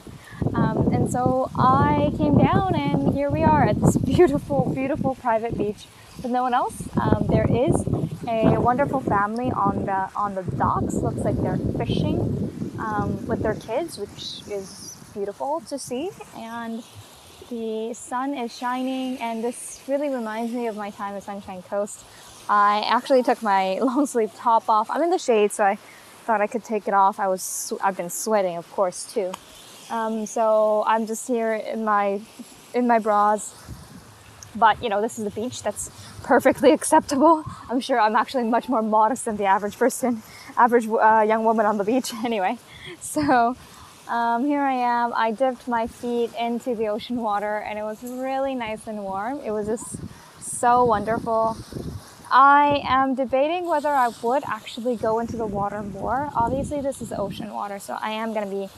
Um, 0.55 0.93
and 0.93 1.12
so 1.12 1.51
I 1.57 2.12
came 2.17 2.38
down, 2.38 2.75
and 2.75 3.13
here 3.13 3.29
we 3.29 3.43
are 3.43 3.63
at 3.63 3.79
this 3.79 3.97
beautiful, 4.13 4.71
beautiful 4.73 5.15
private 5.15 5.57
beach 5.57 5.86
with 6.23 6.31
no 6.31 6.41
one 6.41 6.53
else. 6.53 6.81
Um, 6.97 7.27
there 7.27 7.45
is 7.49 7.75
a 8.27 8.57
wonderful 8.59 9.01
family 9.01 9.51
on 9.51 9.86
the 9.86 10.09
on 10.15 10.33
the 10.33 10.43
docks. 10.43 10.95
Looks 10.95 11.19
like 11.19 11.36
they're 11.41 11.57
fishing 11.77 12.17
um, 12.79 13.27
with 13.27 13.43
their 13.43 13.55
kids, 13.55 13.97
which 13.97 14.41
is 14.49 14.97
beautiful 15.13 15.62
to 15.67 15.77
see. 15.77 16.09
And 16.38 16.83
the 17.49 17.93
sun 17.93 18.33
is 18.33 18.57
shining, 18.57 19.17
and 19.17 19.43
this 19.43 19.81
really 19.88 20.09
reminds 20.09 20.53
me 20.53 20.67
of 20.67 20.77
my 20.77 20.89
time 20.91 21.15
at 21.15 21.23
Sunshine 21.23 21.62
Coast. 21.63 22.05
I 22.49 22.83
actually 22.88 23.23
took 23.23 23.41
my 23.43 23.79
long 23.81 24.05
sleeve 24.05 24.33
top 24.33 24.69
off. 24.69 24.89
I'm 24.89 25.01
in 25.03 25.09
the 25.09 25.19
shade, 25.19 25.51
so 25.51 25.65
I 25.65 25.75
thought 26.25 26.39
I 26.39 26.47
could 26.47 26.63
take 26.63 26.88
it 26.88 26.93
off. 26.93 27.19
I 27.19 27.27
was 27.27 27.73
I've 27.83 27.97
been 27.97 28.09
sweating, 28.09 28.55
of 28.55 28.71
course, 28.71 29.13
too. 29.13 29.33
Um, 29.89 30.25
so 30.25 30.86
I'm 30.88 31.05
just 31.05 31.27
here 31.27 31.53
in 31.53 31.83
my 31.83 32.21
in 32.73 32.88
my 32.88 32.99
bras 32.99 33.53
but 34.56 34.82
you 34.82 34.89
know, 34.89 35.02
this 35.02 35.20
is 35.20 35.26
a 35.26 35.32
beach 35.32 35.63
that's 35.63 35.92
perfectly 36.24 36.72
acceptable. 36.78 37.44
I'm 37.70 37.80
sure 37.80 38.00
I'm 38.00 38.16
actually 38.16 38.46
much 38.46 38.70
more 38.70 38.82
modest 38.82 39.26
than 39.26 39.38
the 39.38 39.46
average 39.46 39.78
person, 39.78 40.22
average 40.58 40.88
uh, 40.88 41.26
young 41.28 41.44
woman 41.44 41.66
on 41.66 41.78
the 41.78 41.84
beach 41.84 42.13
anyway. 42.26 42.58
So 43.00 43.56
um, 44.08 44.46
here 44.46 44.62
I 44.62 44.74
am. 44.74 45.13
I 45.16 45.32
dipped 45.32 45.68
my 45.68 45.88
feet 45.88 46.32
into 46.39 46.76
the 46.76 46.88
ocean 46.88 47.18
water 47.18 47.58
and 47.58 47.80
it 47.80 47.84
was 47.84 48.04
really 48.04 48.56
nice 48.56 48.88
and 48.88 49.04
warm. 49.04 49.39
It 49.39 49.52
was 49.52 49.68
just 49.68 49.98
so 50.39 50.84
wonderful. 50.84 51.58
I 52.32 52.82
am 52.86 53.13
debating 53.13 53.68
whether 53.68 53.89
I 53.89 54.10
would 54.24 54.44
actually 54.48 54.96
go 54.96 55.20
into 55.20 55.38
the 55.38 55.46
water 55.46 55.84
more. 55.84 56.32
Obviously, 56.36 56.82
this 56.82 57.00
is 57.00 57.13
ocean 57.13 57.54
water, 57.54 57.78
so 57.78 57.96
I 58.02 58.12
am 58.12 58.34
going 58.34 58.50
to 58.50 58.52
be 58.52 58.70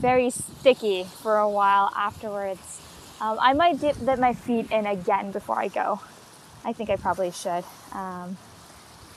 very 0.00 0.30
sticky 0.30 1.04
for 1.04 1.38
a 1.38 1.48
while 1.48 1.92
afterwards. 1.96 2.80
Um, 3.20 3.38
I 3.40 3.54
might 3.54 3.80
dip, 3.80 3.96
my 4.18 4.34
feet 4.34 4.70
in 4.70 4.86
again 4.86 5.30
before 5.30 5.58
I 5.58 5.68
go. 5.68 6.00
I 6.64 6.72
think 6.72 6.90
I 6.90 6.96
probably 6.96 7.30
should. 7.30 7.64
Um, 7.92 8.36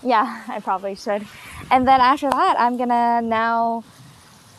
yeah, 0.04 0.44
I 0.48 0.60
probably 0.60 0.96
should. 0.96 1.26
And 1.70 1.88
then 1.88 2.00
after 2.00 2.30
that, 2.30 2.56
I'm 2.58 2.78
gonna 2.78 3.22
now 3.22 3.84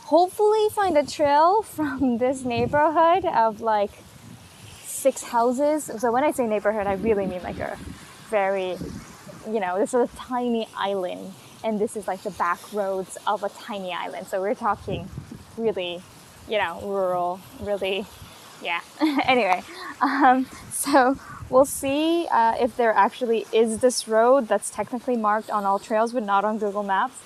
hopefully 0.05 0.69
find 0.73 0.99
a 0.99 1.07
trail 1.07 1.63
from 1.77 2.19
this 2.19 2.45
neighborhood 2.45 3.25
of 3.25 3.61
like 3.61 3.93
six 4.85 5.23
houses. 5.23 5.91
So 5.99 6.13
when 6.13 6.25
I 6.25 6.33
say 6.33 6.47
neighborhood, 6.47 6.87
I 6.87 6.95
really 6.95 7.27
mean 7.27 7.43
like 7.43 7.59
a 7.59 7.79
very, 8.29 8.77
you 9.49 9.61
know, 9.61 9.79
this 9.79 9.95
is 9.95 10.13
a 10.13 10.17
tiny 10.17 10.69
island, 10.77 11.33
and 11.65 11.79
this 11.79 11.97
is 11.97 12.07
like 12.07 12.23
the 12.23 12.31
back 12.33 12.59
roads 12.75 13.17
of 13.27 13.43
a 13.43 13.49
tiny 13.49 13.93
island. 13.93 14.27
So 14.27 14.41
we're 14.41 14.55
talking 14.55 15.09
really, 15.57 16.03
you 16.47 16.59
know, 16.59 16.81
rural, 16.83 17.41
really 17.61 18.05
yeah. 18.63 18.81
anyway, 19.25 19.63
um, 20.01 20.47
so 20.71 21.17
we'll 21.49 21.65
see 21.65 22.27
uh, 22.31 22.55
if 22.61 22.77
there 22.77 22.93
actually 22.93 23.47
is 23.53 23.79
this 23.79 24.07
road 24.07 24.49
that's 24.49 24.71
technically 24.71 25.17
marked 25.17 25.51
on 25.51 25.65
AllTrails 25.65 26.13
but 26.13 26.25
not 26.25 26.45
on 26.45 26.59
Google 26.59 26.83
Maps. 26.83 27.19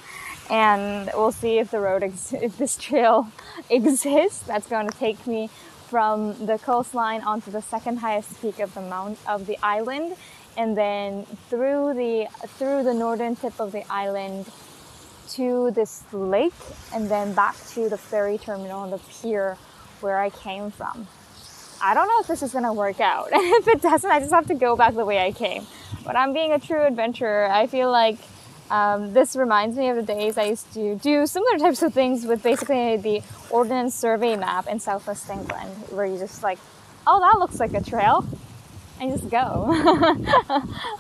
And 0.51 1.11
we'll 1.15 1.33
see 1.33 1.59
if 1.59 1.71
the 1.71 1.81
road, 1.81 2.03
ex- 2.03 2.33
if 2.33 2.59
this 2.59 2.77
trail 2.77 3.29
exists. 3.71 4.41
That's 4.41 4.67
going 4.67 4.89
to 4.89 4.99
take 4.99 5.27
me 5.27 5.49
from 5.89 6.47
the 6.47 6.59
coastline 6.59 7.23
onto 7.23 7.51
the 7.51 7.63
second 7.63 7.99
highest 7.99 8.41
peak 8.41 8.59
of 8.59 8.75
the 8.75 8.81
mount 8.81 9.19
of 9.29 9.47
the 9.47 9.57
island, 9.63 10.17
and 10.57 10.77
then 10.77 11.25
through 11.49 11.95
the 11.95 12.27
through 12.59 12.83
the 12.83 12.95
northern 12.95 13.37
tip 13.37 13.61
of 13.61 13.71
the 13.73 13.85
island 13.93 14.47
to 15.31 15.71
this 15.71 16.03
lake, 16.13 16.53
and 16.93 17.09
then 17.09 17.33
back 17.35 17.57
to 17.69 17.89
the 17.89 17.99
ferry 17.99 18.39
terminal 18.39 18.83
and 18.83 18.93
the 18.93 18.99
pier 18.99 19.57
where 20.01 20.19
I 20.19 20.31
came 20.31 20.71
from. 20.71 21.07
I 21.85 21.93
don't 21.93 22.09
know 22.09 22.21
if 22.21 22.29
this 22.29 22.43
is 22.43 22.53
to 22.53 22.73
work 22.73 22.99
out. 22.99 23.29
if 23.33 23.69
it 23.69 23.83
doesn't, 23.83 24.11
I 24.11 24.19
just 24.19 24.33
have 24.33 24.47
to 24.47 24.55
go 24.55 24.75
back 24.75 24.95
the 24.95 25.05
way 25.05 25.19
I 25.19 25.33
came. 25.33 25.67
But 26.03 26.17
I'm 26.17 26.33
being 26.33 26.51
a 26.53 26.59
true 26.59 26.83
adventurer. 26.83 27.47
I 27.51 27.67
feel 27.67 27.91
like 27.91 28.17
um, 28.71 29.13
this 29.13 29.37
reminds 29.37 29.77
me 29.77 29.91
of 29.91 29.97
the 29.97 30.03
days 30.03 30.39
I 30.39 30.45
used 30.45 30.73
to 30.73 30.97
do 30.97 31.27
similar 31.27 31.59
types 31.59 31.83
of 31.83 31.93
things 31.93 32.25
with 32.25 32.43
basically 32.43 32.97
the 32.97 33.23
Ordnance 33.51 33.95
Survey 33.95 34.35
map 34.35 34.67
in 34.67 34.81
Southwest 34.81 35.29
England, 35.29 35.71
where 35.91 36.07
you 36.07 36.17
just 36.19 36.43
like, 36.43 36.59
oh, 37.07 37.21
that 37.21 37.39
looks 37.39 37.61
like 37.61 37.75
a 37.75 37.83
trail. 37.83 38.27
and 39.01 39.13
just 39.13 39.29
go. 39.29 39.67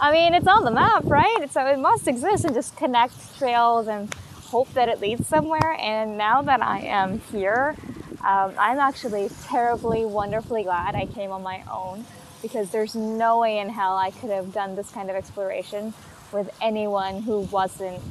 I 0.00 0.10
mean, 0.12 0.34
it's 0.34 0.46
on 0.46 0.64
the 0.64 0.70
map, 0.70 1.04
right? 1.06 1.50
So 1.50 1.64
it 1.66 1.78
must 1.78 2.06
exist 2.06 2.44
and 2.44 2.52
just 2.52 2.76
connect 2.76 3.38
trails 3.38 3.86
and 3.88 4.12
hope 4.42 4.70
that 4.74 4.90
it 4.90 5.00
leads 5.00 5.26
somewhere. 5.28 5.76
And 5.78 6.18
now 6.18 6.42
that 6.42 6.62
I 6.62 6.80
am 6.80 7.20
here, 7.32 7.74
um, 8.24 8.54
I'm 8.58 8.78
actually 8.78 9.28
terribly, 9.44 10.04
wonderfully 10.06 10.62
glad 10.62 10.94
I 10.94 11.06
came 11.06 11.30
on 11.30 11.42
my 11.42 11.62
own 11.70 12.06
because 12.40 12.70
there's 12.70 12.94
no 12.94 13.40
way 13.40 13.58
in 13.58 13.68
hell 13.68 13.96
I 13.96 14.10
could 14.10 14.30
have 14.30 14.52
done 14.52 14.76
this 14.76 14.90
kind 14.90 15.10
of 15.10 15.16
exploration 15.16 15.92
with 16.32 16.50
anyone 16.60 17.22
who 17.22 17.40
wasn't 17.40 18.02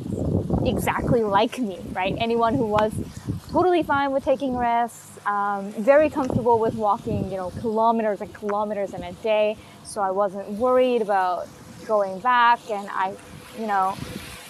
exactly 0.65 1.23
like 1.23 1.57
me, 1.57 1.79
right? 1.91 2.15
Anyone 2.17 2.55
who 2.55 2.65
was 2.67 2.93
totally 3.51 3.83
fine 3.83 4.11
with 4.11 4.23
taking 4.23 4.55
risks, 4.55 5.19
um, 5.25 5.71
very 5.73 6.09
comfortable 6.09 6.59
with 6.59 6.75
walking, 6.75 7.31
you 7.31 7.37
know, 7.37 7.51
kilometers 7.59 8.21
and 8.21 8.33
kilometers 8.33 8.93
in 8.93 9.03
a 9.03 9.13
day. 9.13 9.57
So 9.83 10.01
I 10.01 10.11
wasn't 10.11 10.47
worried 10.51 11.01
about 11.01 11.47
going 11.85 12.19
back, 12.19 12.59
and 12.69 12.87
I, 12.91 13.13
you 13.59 13.67
know, 13.67 13.95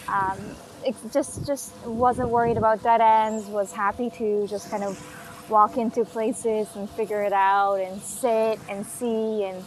um, 0.07 0.37
it 0.85 0.95
just 1.11 1.45
just 1.45 1.73
wasn't 1.85 2.29
worried 2.29 2.57
about 2.57 2.83
dead 2.83 3.01
ends. 3.01 3.47
Was 3.47 3.71
happy 3.71 4.09
to 4.11 4.47
just 4.47 4.69
kind 4.69 4.83
of 4.83 5.22
walk 5.49 5.77
into 5.77 6.05
places 6.05 6.67
and 6.75 6.89
figure 6.89 7.23
it 7.23 7.33
out, 7.33 7.75
and 7.75 8.01
sit 8.01 8.59
and 8.69 8.85
see, 8.85 9.43
and 9.45 9.63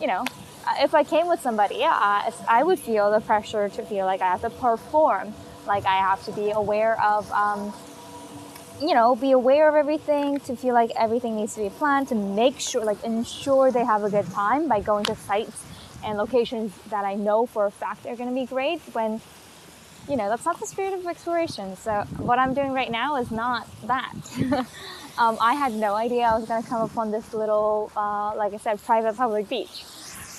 you 0.00 0.06
know, 0.06 0.24
if 0.80 0.94
I 0.94 1.02
came 1.02 1.26
with 1.26 1.40
somebody, 1.40 1.76
yeah, 1.76 2.30
I 2.46 2.62
would 2.62 2.78
feel 2.78 3.10
the 3.10 3.20
pressure 3.20 3.68
to 3.68 3.82
feel 3.84 4.06
like 4.06 4.20
I 4.20 4.30
have 4.30 4.42
to 4.42 4.50
perform, 4.50 5.34
like 5.66 5.86
I 5.86 5.96
have 5.96 6.24
to 6.26 6.32
be 6.32 6.50
aware 6.50 7.02
of, 7.02 7.30
um, 7.32 7.72
you 8.80 8.94
know, 8.94 9.16
be 9.16 9.32
aware 9.32 9.68
of 9.68 9.74
everything, 9.74 10.38
to 10.40 10.54
feel 10.54 10.74
like 10.74 10.92
everything 10.96 11.36
needs 11.36 11.54
to 11.54 11.62
be 11.62 11.70
planned, 11.70 12.08
to 12.08 12.14
make 12.14 12.60
sure, 12.60 12.84
like, 12.84 13.02
ensure 13.02 13.72
they 13.72 13.84
have 13.84 14.04
a 14.04 14.10
good 14.10 14.30
time 14.30 14.68
by 14.68 14.80
going 14.80 15.04
to 15.06 15.16
sites 15.16 15.64
and 16.04 16.16
locations 16.16 16.72
that 16.90 17.04
I 17.04 17.14
know 17.14 17.44
for 17.46 17.66
a 17.66 17.72
fact 17.72 18.06
are 18.06 18.14
going 18.14 18.28
to 18.28 18.34
be 18.34 18.46
great 18.46 18.80
when, 18.92 19.20
you 20.08 20.16
know, 20.16 20.28
that's 20.28 20.44
not 20.44 20.58
the 20.58 20.66
spirit 20.66 20.94
of 20.94 21.06
exploration. 21.06 21.76
So, 21.76 22.04
what 22.18 22.38
I'm 22.38 22.54
doing 22.54 22.72
right 22.72 22.90
now 22.90 23.16
is 23.16 23.30
not 23.30 23.68
that. 23.86 24.12
um, 25.18 25.36
I 25.40 25.54
had 25.54 25.74
no 25.74 25.94
idea 25.94 26.22
I 26.22 26.38
was 26.38 26.48
going 26.48 26.62
to 26.62 26.68
come 26.68 26.82
upon 26.82 27.10
this 27.10 27.34
little, 27.34 27.92
uh, 27.96 28.34
like 28.34 28.54
I 28.54 28.56
said, 28.56 28.82
private 28.82 29.16
public 29.16 29.48
beach. 29.48 29.84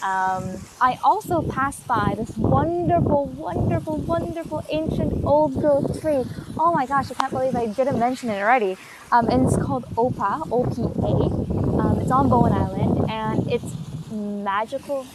Um, 0.02 0.56
I 0.80 0.98
also 1.04 1.42
passed 1.42 1.86
by 1.86 2.16
this 2.18 2.36
wonderful, 2.38 3.26
wonderful, 3.26 3.98
wonderful 3.98 4.64
ancient 4.70 5.26
old 5.26 5.56
growth 5.56 6.02
tree. 6.02 6.24
Oh 6.58 6.72
my 6.74 6.86
gosh, 6.86 7.12
I 7.12 7.16
can't 7.16 7.32
believe 7.32 7.56
I 7.56 7.68
didn't 7.68 8.00
mention 8.00 8.30
it 8.30 8.40
already. 8.40 8.78
Um, 9.12 9.28
and 9.28 9.46
it's 9.46 9.58
called 9.58 9.84
Opa, 9.96 10.48
O-P-A. 10.52 11.82
Um, 11.82 12.00
it's 12.00 12.12
on 12.12 12.30
Bowen 12.30 12.54
Island 12.54 13.10
and 13.10 13.52
it's 13.52 13.76
magical. 14.10 15.06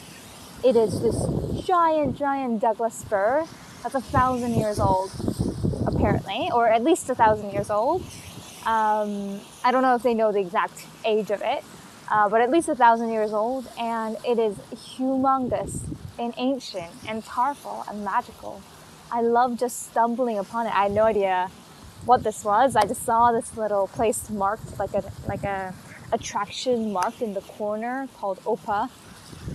It 0.62 0.77
is 0.77 1.01
this 1.01 1.64
giant, 1.64 2.19
giant 2.19 2.61
Douglas 2.61 3.05
fir 3.05 3.47
that's 3.85 3.94
a 3.94 4.01
thousand 4.01 4.55
years 4.55 4.81
old, 4.81 5.11
apparently, 5.87 6.49
or 6.55 6.68
at 6.68 6.83
least 6.83 7.11
a 7.11 7.14
thousand 7.14 7.51
years 7.51 7.68
old. 7.68 8.01
Um, 8.64 9.40
I 9.62 9.73
don't 9.73 9.83
know 9.83 9.94
if 9.94 10.03
they 10.03 10.14
know 10.14 10.33
the 10.33 10.40
exact 10.40 10.87
age 11.05 11.31
of 11.31 11.42
it, 11.42 11.62
uh, 12.11 12.31
but 12.31 12.40
at 12.40 12.51
least 12.51 12.70
a 12.70 12.75
thousand 12.75 13.11
years 13.11 13.35
old, 13.35 13.68
and 13.79 14.16
it 14.27 14.38
is 14.38 14.57
humongous 14.73 15.83
and 16.18 16.33
ancient 16.38 16.92
and 17.07 17.23
powerful 17.27 17.85
and 17.87 18.03
magical. 18.03 18.62
I 19.12 19.20
love 19.20 19.59
just 19.59 19.90
stumbling 19.90 20.38
upon 20.38 20.66
it. 20.66 20.75
I 20.75 20.85
had 20.85 20.92
no 20.92 21.05
idea 21.05 21.51
what 22.07 22.25
this 22.25 22.42
was. 22.42 22.77
I 22.77 22.87
just 22.87 23.05
saw 23.05 23.33
this 23.33 23.55
little 23.55 23.88
place 23.88 24.31
marked 24.31 24.79
like 24.79 24.94
a 24.94 25.05
like 25.29 25.44
a 25.44 25.75
attraction 26.12 26.93
marked 26.93 27.23
in 27.23 27.35
the 27.35 27.40
corner 27.40 28.09
called 28.19 28.38
Opa. 28.45 28.90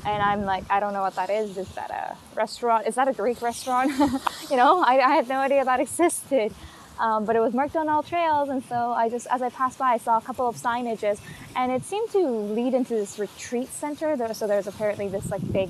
And 0.06 0.22
I'm 0.22 0.46
like, 0.46 0.64
I 0.70 0.80
don't 0.80 0.94
know 0.94 1.02
what 1.02 1.16
that 1.16 1.30
is. 1.30 1.58
Is 1.58 1.70
that 1.70 1.90
a 1.90 2.16
restaurant? 2.36 2.88
Is 2.88 2.96
that 2.96 3.08
a 3.08 3.14
Greek 3.14 3.42
restaurant? 3.42 3.92
you 4.50 4.58
know, 4.58 4.82
I, 4.82 5.00
I 5.00 5.16
had 5.16 5.28
no 5.28 5.38
idea 5.38 5.66
that 5.66 5.80
existed. 5.80 6.54
Um, 7.00 7.24
but 7.24 7.38
it 7.38 7.40
was 7.40 7.54
marked 7.54 7.78
on 7.78 7.88
AllTrails, 7.88 8.50
and 8.50 8.62
so 8.66 8.76
I 8.92 9.08
just, 9.08 9.26
as 9.32 9.42
I 9.42 9.50
passed 9.50 9.80
by, 9.80 9.92
I 9.94 9.98
saw 9.98 10.18
a 10.18 10.22
couple 10.22 10.50
of 10.50 10.58
signages, 10.58 11.22
and 11.56 11.72
it 11.72 11.86
seemed 11.86 12.10
to 12.12 12.20
lead 12.20 12.74
into 12.74 12.94
this 12.94 13.18
retreat 13.18 13.70
center. 13.70 14.18
There, 14.18 14.34
so 14.34 14.48
there's 14.48 14.68
apparently 14.68 15.08
this 15.08 15.32
like 15.32 15.42
big 15.50 15.70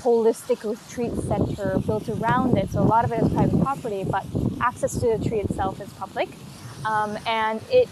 holistic 0.00 0.68
retreat 0.68 1.14
center 1.26 1.78
built 1.78 2.10
around 2.10 2.58
it. 2.58 2.70
So 2.70 2.80
a 2.80 2.84
lot 2.84 3.06
of 3.06 3.12
it 3.12 3.22
is 3.22 3.32
private 3.32 3.60
property, 3.62 4.04
but 4.04 4.26
access 4.60 4.92
to 5.00 5.16
the 5.16 5.28
tree 5.28 5.40
itself 5.40 5.80
is 5.80 5.90
public. 5.94 6.28
Um, 6.84 7.18
and 7.26 7.60
it, 7.70 7.88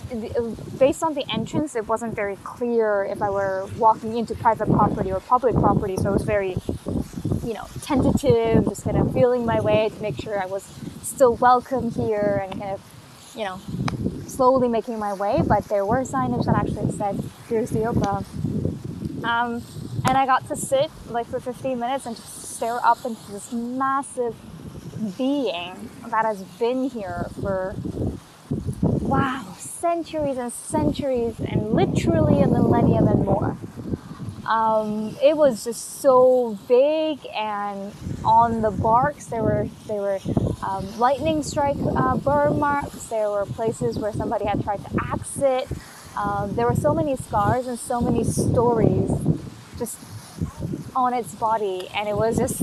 based 0.79 1.03
on 1.03 1.15
the 1.15 1.25
entrance, 1.31 1.77
it 1.77 1.87
wasn't 1.87 2.15
very 2.15 2.37
clear 2.37 3.05
if 3.05 3.21
I 3.21 3.31
were 3.31 3.69
walking 3.77 4.17
into 4.17 4.35
private 4.35 4.69
property 4.69 5.13
or 5.13 5.21
public 5.21 5.55
property. 5.55 5.97
So 5.97 6.11
it 6.11 6.13
was 6.13 6.23
very, 6.23 6.57
you 7.45 7.55
know, 7.55 7.67
tentative, 7.83 8.65
just 8.65 8.85
kind 8.85 8.97
of 8.97 9.13
feeling 9.13 9.45
my 9.45 9.61
way 9.61 9.91
to 9.91 10.03
make 10.03 10.21
sure 10.21 10.41
I 10.41 10.47
was 10.47 10.65
still 11.03 11.35
welcome 11.37 11.91
here 11.91 12.43
and 12.45 12.61
kind 12.61 12.73
of, 12.73 12.81
you 13.35 13.45
know, 13.45 13.61
slowly 14.27 14.69
making 14.69 14.99
my 14.99 15.13
way. 15.13 15.43
But 15.47 15.65
there 15.65 15.85
were 15.85 16.03
signage 16.03 16.47
that 16.47 16.57
actually 16.57 16.93
said, 16.93 17.23
here's 17.49 17.71
the 17.71 17.81
Opa. 17.81 18.25
Um, 19.25 19.63
and 20.07 20.17
I 20.17 20.25
got 20.25 20.49
to 20.49 20.57
sit 20.57 20.91
like 21.11 21.27
for 21.27 21.41
15 21.41 21.79
minutes 21.79 22.07
and 22.07 22.17
just 22.17 22.57
stare 22.57 22.85
up 22.85 23.05
into 23.05 23.33
this 23.33 23.53
massive 23.53 24.35
being 25.17 25.91
that 26.09 26.25
has 26.25 26.43
been 26.59 26.89
here 26.89 27.29
for 27.41 27.75
wow, 29.09 29.43
centuries 29.59 30.37
and 30.37 30.53
centuries 30.53 31.41
and 31.41 31.73
literally 31.73 32.43
a 32.43 32.47
millennium 32.47 33.09
and 33.09 33.25
more. 33.25 33.57
Um, 34.47 35.17
it 35.23 35.37
was 35.37 35.65
just 35.65 36.01
so 36.01 36.59
big 36.69 37.19
and 37.35 37.93
on 38.25 38.63
the 38.63 38.71
barks 38.71 39.27
there 39.27 39.43
were 39.43 39.69
there 39.87 40.01
were 40.01 40.19
um, 40.67 40.99
lightning 40.99 41.43
strike 41.43 41.77
uh, 41.97 42.17
burn 42.19 42.59
marks. 42.59 43.05
There 43.07 43.31
were 43.31 43.47
places 43.47 43.99
where 43.99 44.13
somebody 44.13 44.45
had 44.47 44.63
tried 44.63 44.85
to 44.85 44.91
axe 45.03 45.39
it. 45.39 45.69
Um, 46.17 46.55
there 46.55 46.67
were 46.67 46.77
so 46.77 46.93
many 46.95 47.17
scars 47.17 47.67
and 47.67 47.79
so 47.79 48.01
many 48.01 48.25
stories 48.25 49.11
just 49.79 49.99
on 50.95 51.15
its 51.15 51.35
body. 51.35 51.89
And 51.95 52.09
it 52.09 52.17
was 52.17 52.37
just 52.37 52.63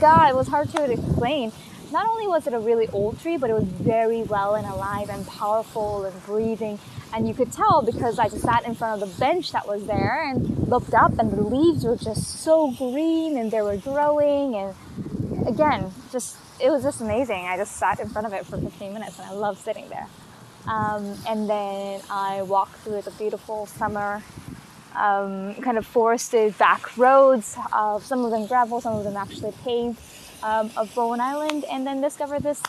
god 0.00 0.30
it 0.30 0.36
was 0.36 0.48
hard 0.48 0.68
to 0.70 0.90
explain 0.90 1.52
not 1.90 2.06
only 2.06 2.26
was 2.26 2.46
it 2.46 2.52
a 2.52 2.58
really 2.58 2.88
old 2.88 3.20
tree, 3.20 3.36
but 3.36 3.50
it 3.50 3.54
was 3.54 3.64
very 3.64 4.22
well 4.22 4.54
and 4.54 4.66
alive 4.66 5.08
and 5.10 5.26
powerful 5.26 6.04
and 6.04 6.26
breathing. 6.26 6.78
And 7.14 7.26
you 7.26 7.34
could 7.34 7.52
tell 7.52 7.82
because 7.82 8.18
I 8.18 8.28
just 8.28 8.42
sat 8.42 8.66
in 8.66 8.74
front 8.74 9.02
of 9.02 9.08
the 9.08 9.18
bench 9.18 9.52
that 9.52 9.66
was 9.66 9.86
there 9.86 10.28
and 10.28 10.68
looked 10.68 10.92
up, 10.92 11.18
and 11.18 11.30
the 11.30 11.42
leaves 11.42 11.84
were 11.84 11.96
just 11.96 12.40
so 12.40 12.70
green 12.72 13.38
and 13.38 13.50
they 13.50 13.62
were 13.62 13.78
growing. 13.78 14.54
And 14.54 15.48
again, 15.48 15.90
just 16.12 16.36
it 16.60 16.70
was 16.70 16.82
just 16.82 17.00
amazing. 17.00 17.46
I 17.46 17.56
just 17.56 17.76
sat 17.76 18.00
in 18.00 18.08
front 18.08 18.26
of 18.26 18.32
it 18.32 18.44
for 18.44 18.58
15 18.58 18.92
minutes 18.92 19.18
and 19.18 19.28
I 19.28 19.32
loved 19.32 19.60
sitting 19.60 19.88
there. 19.88 20.06
Um, 20.66 21.16
and 21.26 21.48
then 21.48 22.00
I 22.10 22.42
walked 22.42 22.76
through 22.80 23.02
the 23.02 23.10
beautiful 23.12 23.66
summer 23.66 24.22
um, 24.98 25.54
kind 25.56 25.78
of 25.78 25.86
forested 25.86 26.58
back 26.58 26.96
roads, 26.98 27.56
uh, 27.72 27.98
some 28.00 28.24
of 28.24 28.30
them 28.30 28.46
gravel, 28.46 28.80
some 28.80 28.96
of 28.96 29.04
them 29.04 29.16
actually 29.16 29.52
paved 29.64 30.00
um, 30.42 30.70
of 30.76 30.94
Bowen 30.94 31.20
Island 31.20 31.64
and 31.70 31.86
then 31.86 32.00
discovered 32.00 32.42
this 32.42 32.62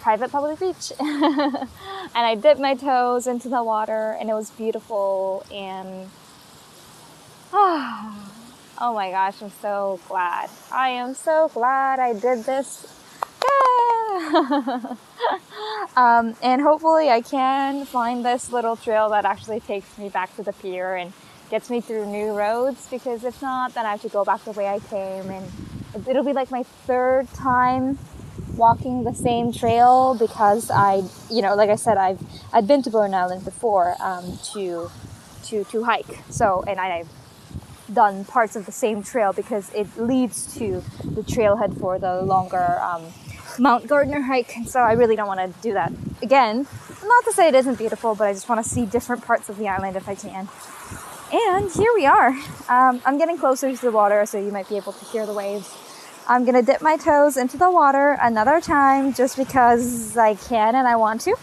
private 0.00 0.30
public 0.30 0.58
beach. 0.58 0.92
and 1.00 1.68
I 2.14 2.34
dipped 2.34 2.60
my 2.60 2.74
toes 2.74 3.26
into 3.26 3.48
the 3.48 3.62
water 3.62 4.16
and 4.20 4.28
it 4.28 4.34
was 4.34 4.50
beautiful 4.50 5.44
and 5.52 6.10
oh, 7.52 8.32
oh 8.80 8.94
my 8.94 9.10
gosh, 9.10 9.42
I'm 9.42 9.50
so 9.62 10.00
glad. 10.08 10.50
I 10.72 10.90
am 10.90 11.14
so 11.14 11.50
glad 11.52 11.98
I 12.00 12.12
did 12.12 12.44
this. 12.44 12.92
um, 15.96 16.34
and 16.42 16.62
hopefully 16.62 17.10
I 17.10 17.20
can 17.20 17.84
find 17.84 18.24
this 18.24 18.50
little 18.50 18.76
trail 18.76 19.10
that 19.10 19.24
actually 19.24 19.60
takes 19.60 19.98
me 19.98 20.08
back 20.08 20.34
to 20.36 20.42
the 20.42 20.52
pier 20.52 20.96
and 20.96 21.12
gets 21.50 21.70
me 21.70 21.80
through 21.80 22.06
new 22.06 22.32
roads 22.32 22.88
because 22.90 23.24
if 23.24 23.40
not, 23.40 23.74
then 23.74 23.86
I 23.86 23.92
have 23.92 24.02
to 24.02 24.08
go 24.08 24.24
back 24.24 24.44
the 24.44 24.52
way 24.52 24.66
I 24.68 24.80
came 24.80 25.30
and 25.30 25.46
it'll 26.08 26.24
be 26.24 26.32
like 26.32 26.50
my 26.50 26.62
third 26.62 27.28
time 27.32 27.98
walking 28.56 29.04
the 29.04 29.14
same 29.14 29.52
trail 29.52 30.16
because 30.18 30.70
I, 30.70 31.02
you 31.30 31.42
know, 31.42 31.54
like 31.54 31.70
I 31.70 31.76
said, 31.76 31.96
I've 31.96 32.20
I'd 32.52 32.66
been 32.66 32.82
to 32.82 32.90
Bowen 32.90 33.14
Island 33.14 33.44
before 33.44 33.96
um, 34.00 34.38
to 34.52 34.90
to 35.44 35.64
to 35.64 35.84
hike. 35.84 36.18
So 36.30 36.64
and 36.66 36.80
I've 36.80 37.08
done 37.92 38.24
parts 38.24 38.56
of 38.56 38.66
the 38.66 38.72
same 38.72 39.02
trail 39.02 39.32
because 39.32 39.72
it 39.72 39.86
leads 39.96 40.54
to 40.58 40.82
the 41.04 41.22
trailhead 41.22 41.78
for 41.78 41.98
the 41.98 42.22
longer 42.22 42.80
um, 42.80 43.04
Mount 43.58 43.86
Gardner 43.86 44.22
hike. 44.22 44.54
So 44.66 44.80
I 44.80 44.92
really 44.92 45.16
don't 45.16 45.28
want 45.28 45.40
to 45.40 45.60
do 45.62 45.74
that 45.74 45.92
again. 46.22 46.66
Not 47.04 47.24
to 47.24 47.32
say 47.32 47.48
it 47.48 47.54
isn't 47.54 47.78
beautiful, 47.78 48.14
but 48.14 48.26
I 48.26 48.32
just 48.32 48.48
want 48.48 48.64
to 48.64 48.68
see 48.68 48.86
different 48.86 49.24
parts 49.24 49.48
of 49.48 49.58
the 49.58 49.68
island 49.68 49.96
if 49.96 50.08
I 50.08 50.14
can. 50.14 50.48
And 51.32 51.70
here 51.72 51.92
we 51.94 52.06
are. 52.06 52.28
Um, 52.68 53.02
I'm 53.04 53.18
getting 53.18 53.36
closer 53.36 53.74
to 53.74 53.80
the 53.80 53.90
water, 53.90 54.24
so 54.26 54.38
you 54.38 54.52
might 54.52 54.68
be 54.68 54.76
able 54.76 54.92
to 54.92 55.04
hear 55.06 55.26
the 55.26 55.32
waves. 55.32 55.74
I'm 56.28 56.44
gonna 56.44 56.62
dip 56.62 56.82
my 56.82 56.96
toes 56.96 57.36
into 57.36 57.56
the 57.56 57.70
water 57.70 58.16
another 58.20 58.60
time 58.60 59.12
just 59.12 59.36
because 59.36 60.16
I 60.16 60.34
can 60.34 60.74
and 60.76 60.86
I 60.86 60.96
want 60.96 61.20
to. 61.22 61.34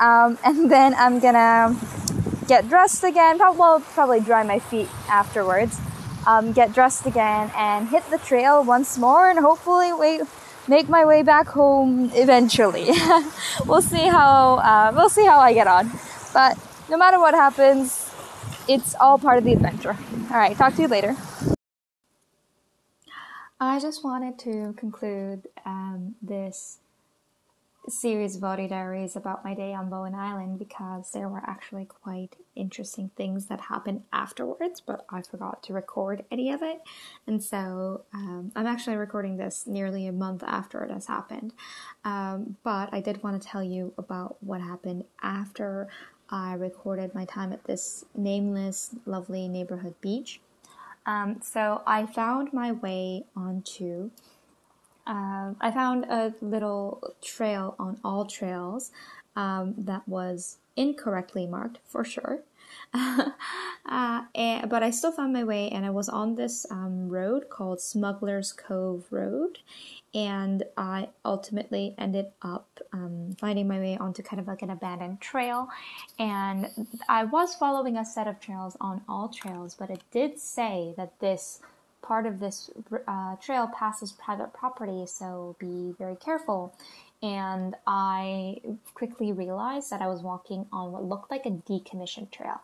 Um, 0.00 0.38
and 0.44 0.70
then 0.70 0.94
I'm 0.94 1.20
gonna 1.20 1.76
get 2.48 2.68
dressed 2.68 3.04
again. 3.04 3.38
Probably, 3.38 3.60
well, 3.60 3.80
probably 3.80 4.20
dry 4.20 4.42
my 4.42 4.58
feet 4.58 4.88
afterwards. 5.08 5.78
um, 6.26 6.52
get 6.52 6.72
dressed 6.74 7.06
again, 7.06 7.52
and 7.56 7.88
hit 7.88 8.02
the 8.10 8.18
trail 8.18 8.64
once 8.64 8.98
more, 8.98 9.30
and 9.30 9.38
hopefully 9.38 9.92
wait, 9.92 10.22
make 10.66 10.88
my 10.88 11.04
way 11.04 11.22
back 11.22 11.46
home 11.46 12.10
eventually. 12.14 12.90
we'll 13.66 13.82
see 13.82 14.08
how 14.08 14.56
uh, 14.56 14.92
we'll 14.94 15.08
see 15.08 15.24
how 15.24 15.38
I 15.38 15.54
get 15.54 15.68
on. 15.68 15.90
But 16.34 16.58
no 16.90 16.96
matter 16.96 17.20
what 17.20 17.34
happens, 17.34 18.05
it's 18.68 18.94
all 18.96 19.18
part 19.18 19.38
of 19.38 19.44
the 19.44 19.52
adventure. 19.52 19.96
All 20.30 20.36
right, 20.36 20.56
talk 20.56 20.74
to 20.76 20.82
you 20.82 20.88
later. 20.88 21.16
I 23.58 23.80
just 23.80 24.04
wanted 24.04 24.38
to 24.40 24.74
conclude 24.76 25.48
um, 25.64 26.14
this 26.20 26.78
series 27.88 28.36
of 28.36 28.42
audio 28.44 28.68
diaries 28.68 29.16
about 29.16 29.44
my 29.44 29.54
day 29.54 29.72
on 29.72 29.88
Bowen 29.88 30.14
Island 30.14 30.58
because 30.58 31.12
there 31.12 31.28
were 31.28 31.42
actually 31.46 31.84
quite 31.84 32.36
interesting 32.54 33.10
things 33.16 33.46
that 33.46 33.60
happened 33.60 34.02
afterwards, 34.12 34.80
but 34.80 35.06
I 35.08 35.22
forgot 35.22 35.62
to 35.64 35.72
record 35.72 36.24
any 36.30 36.50
of 36.50 36.62
it. 36.62 36.80
And 37.26 37.42
so 37.42 38.02
um, 38.12 38.52
I'm 38.56 38.66
actually 38.66 38.96
recording 38.96 39.36
this 39.36 39.66
nearly 39.66 40.06
a 40.06 40.12
month 40.12 40.42
after 40.44 40.82
it 40.82 40.90
has 40.90 41.06
happened. 41.06 41.52
Um, 42.04 42.56
but 42.64 42.88
I 42.92 43.00
did 43.00 43.22
want 43.22 43.40
to 43.40 43.48
tell 43.48 43.62
you 43.62 43.92
about 43.96 44.36
what 44.40 44.60
happened 44.60 45.04
after 45.22 45.88
I 46.30 46.54
recorded 46.54 47.14
my 47.14 47.24
time 47.24 47.52
at 47.52 47.64
this 47.64 48.04
nameless, 48.14 48.94
lovely 49.04 49.48
neighborhood 49.48 49.94
beach. 50.00 50.40
Um, 51.06 51.40
so 51.42 51.82
I 51.86 52.06
found 52.06 52.52
my 52.52 52.72
way 52.72 53.24
onto 53.36 54.10
um, 55.06 55.56
I 55.60 55.70
found 55.70 56.04
a 56.06 56.34
little 56.40 57.14
trail 57.22 57.76
on 57.78 57.96
AllTrails 57.98 58.90
um, 59.36 59.74
that 59.78 60.06
was 60.08 60.58
incorrectly 60.76 61.46
marked 61.46 61.78
for 61.86 62.04
sure. 62.04 62.40
uh, 62.94 64.22
and, 64.34 64.70
but 64.70 64.82
I 64.82 64.90
still 64.90 65.12
found 65.12 65.32
my 65.32 65.44
way, 65.44 65.68
and 65.70 65.84
I 65.84 65.90
was 65.90 66.08
on 66.08 66.34
this 66.34 66.66
um, 66.70 67.08
road 67.08 67.48
called 67.50 67.80
Smuggler's 67.80 68.52
Cove 68.52 69.06
Road, 69.10 69.58
and 70.14 70.62
I 70.76 71.08
ultimately 71.24 71.94
ended 71.98 72.26
up 72.42 72.66
um, 72.92 73.36
finding 73.38 73.68
my 73.68 73.78
way 73.78 73.96
onto 73.98 74.22
kind 74.22 74.40
of 74.40 74.46
like 74.46 74.62
an 74.62 74.70
abandoned 74.70 75.20
trail. 75.20 75.68
And 76.18 76.70
I 77.08 77.24
was 77.24 77.54
following 77.54 77.96
a 77.96 78.04
set 78.04 78.26
of 78.26 78.40
trails 78.40 78.76
on 78.80 79.02
AllTrails, 79.08 79.76
but 79.78 79.90
it 79.90 80.02
did 80.10 80.38
say 80.38 80.94
that 80.96 81.20
this 81.20 81.60
part 82.06 82.24
of 82.24 82.38
this 82.38 82.70
uh, 83.08 83.36
trail 83.36 83.68
passes 83.76 84.12
private 84.12 84.52
property, 84.52 85.04
so 85.06 85.56
be 85.58 85.94
very 85.98 86.16
careful. 86.16 86.72
And 87.26 87.74
I 87.88 88.60
quickly 88.94 89.32
realized 89.32 89.90
that 89.90 90.00
I 90.00 90.06
was 90.06 90.22
walking 90.22 90.66
on 90.72 90.92
what 90.92 91.04
looked 91.04 91.28
like 91.28 91.44
a 91.44 91.50
decommissioned 91.50 92.30
trail. 92.30 92.60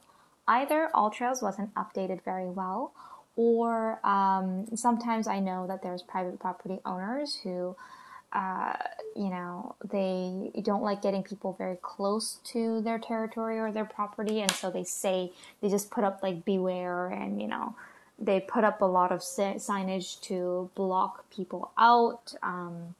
Either 0.47 0.89
AllTrails 0.95 1.43
wasn't 1.43 1.75
updated 1.75 2.23
very 2.23 2.49
well, 2.49 2.93
or 3.35 3.99
um, 4.07 4.69
sometimes 4.77 5.27
I 5.27 5.41
know 5.41 5.67
that 5.67 5.83
there's 5.83 6.03
private 6.03 6.39
property 6.39 6.79
owners 6.87 7.41
who, 7.43 7.75
uh, 8.33 8.75
you 9.17 9.31
know, 9.31 9.75
they 9.91 10.53
don't 10.63 10.83
like 10.83 11.03
getting 11.03 11.25
people 11.25 11.57
very 11.59 11.79
close 11.83 12.39
to 12.53 12.81
their 12.83 13.01
territory 13.01 13.59
or 13.59 13.73
their 13.73 13.85
property, 13.85 14.43
and 14.43 14.51
so 14.53 14.71
they 14.71 14.85
say 14.85 15.33
they 15.61 15.71
just 15.71 15.91
put 15.91 16.05
up 16.05 16.23
like 16.23 16.45
beware 16.45 17.09
and 17.09 17.43
you 17.43 17.49
know 17.49 17.75
they 18.17 18.39
put 18.39 18.63
up 18.63 18.81
a 18.81 18.85
lot 18.85 19.11
of 19.11 19.21
signage 19.21 20.21
to 20.21 20.71
block 20.77 21.29
people 21.31 21.73
out. 21.77 22.35
Um, 22.45 22.95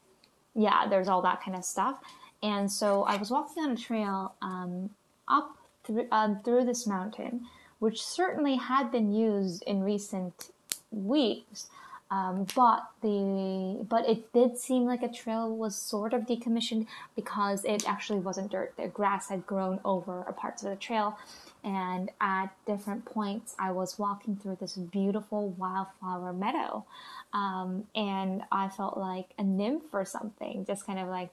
yeah, 0.55 0.87
there's 0.89 1.09
all 1.09 1.23
that 1.23 1.43
kind 1.43 1.57
of 1.57 1.65
stuff. 1.65 1.97
And 2.43 2.71
so 2.71 3.05
I 3.05 3.17
was 3.17 3.31
walking 3.31 3.63
on 3.63 3.71
a 3.71 3.77
trail 3.77 4.35
um, 4.43 4.91
up 5.29 5.57
through, 5.85 6.09
um, 6.11 6.41
through 6.45 6.65
this 6.65 6.87
mountain, 6.87 7.47
which 7.79 8.03
certainly 8.03 8.57
had 8.57 8.91
been 8.91 9.13
used 9.13 9.63
in 9.65 9.83
recent 9.83 10.51
weeks. 10.91 11.69
Um, 12.11 12.47
but 12.55 12.91
the 13.01 13.87
but 13.89 14.07
it 14.07 14.31
did 14.35 14.59
seem 14.59 14.85
like 14.85 15.03
a 15.03 15.09
trail 15.09 15.57
was 15.57 15.75
sort 15.75 16.13
of 16.13 16.23
decommissioned 16.27 16.87
because 17.17 17.65
it 17.65 17.89
actually 17.89 18.19
wasn't 18.19 18.51
dirt. 18.51 18.75
The 18.77 18.89
grass 18.89 19.31
had 19.31 19.47
grown 19.47 19.81
over 19.83 20.23
parts 20.37 20.63
of 20.63 20.69
the 20.69 20.77
trail, 20.77 21.17
and 21.65 22.11
at 22.21 22.49
different 22.67 23.05
points 23.05 23.55
I 23.59 23.71
was 23.71 23.99
walking 23.99 24.37
through 24.37 24.59
this 24.61 24.77
beautiful 24.77 25.51
wildflower 25.51 26.33
meadow, 26.33 26.85
um, 27.33 27.85
and 27.95 28.43
I 28.51 28.69
felt 28.69 28.97
like 28.97 29.31
a 29.39 29.43
nymph 29.43 29.85
or 29.93 30.05
something, 30.05 30.65
just 30.67 30.87
kind 30.87 30.99
of 30.99 31.09
like 31.09 31.31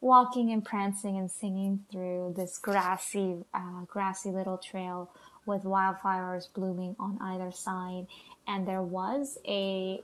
walking 0.00 0.50
and 0.50 0.64
prancing 0.64 1.16
and 1.16 1.30
singing 1.30 1.84
through 1.90 2.34
this 2.36 2.58
grassy, 2.58 3.36
uh, 3.54 3.84
grassy 3.86 4.30
little 4.30 4.58
trail 4.58 5.10
with 5.46 5.64
wildflowers 5.64 6.48
blooming 6.48 6.96
on 6.98 7.18
either 7.20 7.52
side. 7.52 8.06
And 8.46 8.66
there 8.66 8.82
was 8.82 9.38
a 9.46 10.00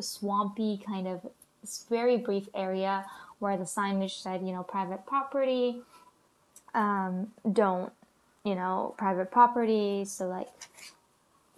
swampy 0.00 0.80
kind 0.84 1.08
of 1.08 1.26
very 1.88 2.16
brief 2.16 2.48
area 2.54 3.04
where 3.38 3.56
the 3.56 3.64
signage 3.64 4.22
said, 4.22 4.42
you 4.42 4.52
know, 4.52 4.62
private 4.62 5.04
property, 5.06 5.82
um, 6.74 7.32
don't 7.50 7.92
you 8.44 8.54
know, 8.54 8.94
private 8.98 9.30
property. 9.30 10.04
So 10.04 10.28
like, 10.28 10.48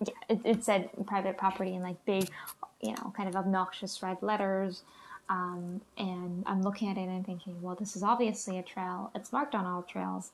yeah, 0.00 0.14
it, 0.28 0.40
it 0.44 0.64
said 0.64 0.90
private 1.06 1.36
property 1.38 1.74
in 1.74 1.82
like 1.82 2.04
big, 2.04 2.28
you 2.80 2.90
know, 2.92 3.12
kind 3.16 3.28
of 3.28 3.36
obnoxious 3.36 4.02
red 4.02 4.18
letters. 4.22 4.82
Um, 5.28 5.80
and 5.96 6.44
I'm 6.46 6.62
looking 6.62 6.88
at 6.90 6.98
it 6.98 7.08
and 7.08 7.24
thinking, 7.24 7.62
well, 7.62 7.76
this 7.76 7.96
is 7.96 8.02
obviously 8.02 8.58
a 8.58 8.62
trail. 8.62 9.10
It's 9.14 9.32
marked 9.32 9.54
on 9.54 9.64
AllTrails, 9.64 10.30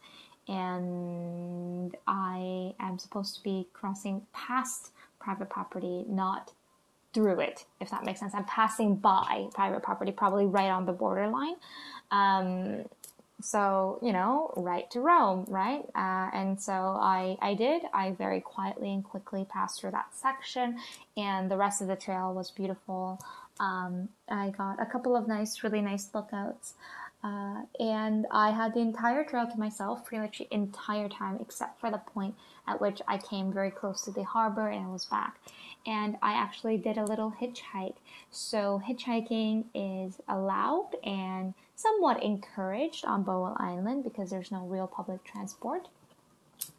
And 0.48 1.94
I 2.06 2.74
am 2.80 2.98
supposed 2.98 3.36
to 3.36 3.42
be 3.42 3.68
crossing 3.74 4.22
past 4.32 4.90
private 5.20 5.50
property, 5.50 6.04
not 6.08 6.52
through 7.12 7.40
it, 7.40 7.64
if 7.80 7.90
that 7.90 8.04
makes 8.04 8.20
sense. 8.20 8.34
I'm 8.34 8.44
passing 8.44 8.96
by 8.96 9.48
private 9.54 9.82
property, 9.82 10.12
probably 10.12 10.46
right 10.46 10.70
on 10.70 10.86
the 10.86 10.92
borderline. 10.92 11.56
Um, 12.10 12.84
so 13.40 13.98
you 14.02 14.12
know 14.12 14.52
right 14.56 14.90
to 14.90 15.00
roam 15.00 15.44
right? 15.48 15.84
Uh, 15.94 16.30
and 16.32 16.60
so 16.60 16.72
I, 16.72 17.36
I 17.40 17.54
did. 17.54 17.82
I 17.92 18.12
very 18.12 18.40
quietly 18.40 18.92
and 18.92 19.04
quickly 19.04 19.46
passed 19.48 19.80
through 19.80 19.92
that 19.92 20.14
section 20.14 20.78
and 21.16 21.50
the 21.50 21.56
rest 21.56 21.80
of 21.80 21.88
the 21.88 21.96
trail 21.96 22.32
was 22.34 22.50
beautiful. 22.50 23.20
Um, 23.60 24.08
i 24.28 24.50
got 24.50 24.80
a 24.80 24.86
couple 24.86 25.16
of 25.16 25.26
nice 25.26 25.62
really 25.62 25.80
nice 25.80 26.08
lookouts. 26.14 26.74
Uh, 27.24 27.62
and 27.80 28.26
i 28.30 28.50
had 28.50 28.72
the 28.74 28.80
entire 28.80 29.24
trail 29.24 29.44
to 29.44 29.58
myself 29.58 30.04
pretty 30.04 30.22
much 30.22 30.38
the 30.38 30.54
entire 30.54 31.08
time 31.08 31.36
except 31.40 31.80
for 31.80 31.90
the 31.90 31.98
point 31.98 32.32
at 32.68 32.80
which 32.80 33.02
i 33.08 33.18
came 33.18 33.52
very 33.52 33.72
close 33.72 34.02
to 34.02 34.12
the 34.12 34.22
harbor 34.22 34.68
and 34.68 34.86
i 34.86 34.88
was 34.88 35.04
back. 35.06 35.36
And 35.86 36.16
I 36.22 36.34
actually 36.34 36.76
did 36.76 36.98
a 36.98 37.04
little 37.04 37.32
hitchhike. 37.40 37.94
So, 38.30 38.82
hitchhiking 38.86 39.64
is 39.74 40.20
allowed 40.28 40.90
and 41.02 41.54
somewhat 41.78 42.22
encouraged 42.22 43.04
on 43.04 43.22
Bowen 43.22 43.54
Island 43.58 44.04
because 44.04 44.30
there's 44.30 44.50
no 44.50 44.66
real 44.66 44.86
public 44.86 45.22
transport. 45.24 45.88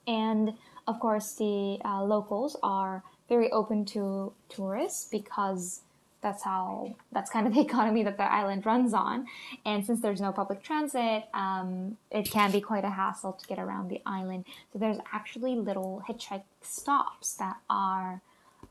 And 0.06 0.54
of 0.88 1.00
course, 1.00 1.34
the 1.36 1.80
uh, 1.86 2.04
locals 2.04 2.58
are 2.62 3.04
very 3.30 3.52
open 3.52 3.86
to 3.86 4.34
tourists 4.50 5.08
because 5.10 5.82
that's 6.22 6.44
how 6.44 6.96
that's 7.14 7.30
kind 7.30 7.48
of 7.48 7.54
the 7.58 7.62
economy 7.62 8.04
that 8.04 8.18
the 8.18 8.30
island 8.30 8.66
runs 8.66 8.94
on 8.94 9.26
and 9.66 9.86
since 9.86 10.02
there's 10.02 10.20
no 10.20 10.34
public 10.34 10.62
transit 10.62 11.24
um, 11.34 11.96
it 12.12 12.30
can 12.30 12.52
be 12.52 12.60
quite 12.60 12.84
a 12.84 12.90
hassle 12.90 13.32
to 13.32 13.48
get 13.48 13.58
around 13.58 13.88
the 13.88 14.02
island 14.06 14.44
so 14.74 14.80
there's 14.80 14.98
actually 15.14 15.56
little 15.56 16.04
hitchhike 16.10 16.44
stops 16.62 17.36
that 17.36 17.56
are 17.70 18.22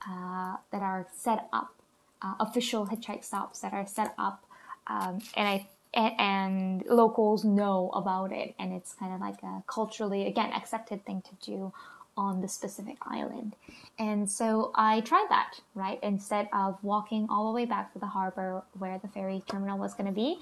uh, 0.06 0.56
that 0.70 0.82
are 0.82 1.06
set 1.14 1.48
up, 1.52 1.74
uh, 2.22 2.34
official 2.40 2.86
hitchhike 2.86 3.24
stops 3.24 3.60
that 3.60 3.72
are 3.72 3.86
set 3.86 4.14
up, 4.18 4.44
um, 4.86 5.20
and 5.36 5.48
I 5.48 5.66
and, 5.98 6.14
and, 6.18 6.84
locals 6.86 7.44
know 7.44 7.90
about 7.92 8.32
it, 8.32 8.54
and 8.58 8.72
it's 8.72 8.94
kind 8.94 9.12
of 9.12 9.20
like 9.20 9.42
a 9.42 9.62
culturally 9.66 10.26
again 10.26 10.52
accepted 10.52 11.04
thing 11.04 11.22
to 11.22 11.50
do 11.50 11.72
on 12.16 12.40
the 12.40 12.48
specific 12.48 12.96
island. 13.02 13.54
And 13.98 14.28
so 14.30 14.72
I 14.74 15.00
tried 15.02 15.26
that, 15.30 15.60
right? 15.74 15.98
Instead 16.02 16.48
of 16.52 16.76
walking 16.82 17.26
all 17.30 17.48
the 17.48 17.54
way 17.54 17.64
back 17.64 17.92
to 17.92 17.98
the 17.98 18.06
harbor 18.06 18.62
where 18.78 18.98
the 18.98 19.08
ferry 19.08 19.42
terminal 19.48 19.78
was 19.78 19.94
going 19.94 20.06
to 20.06 20.12
be, 20.12 20.40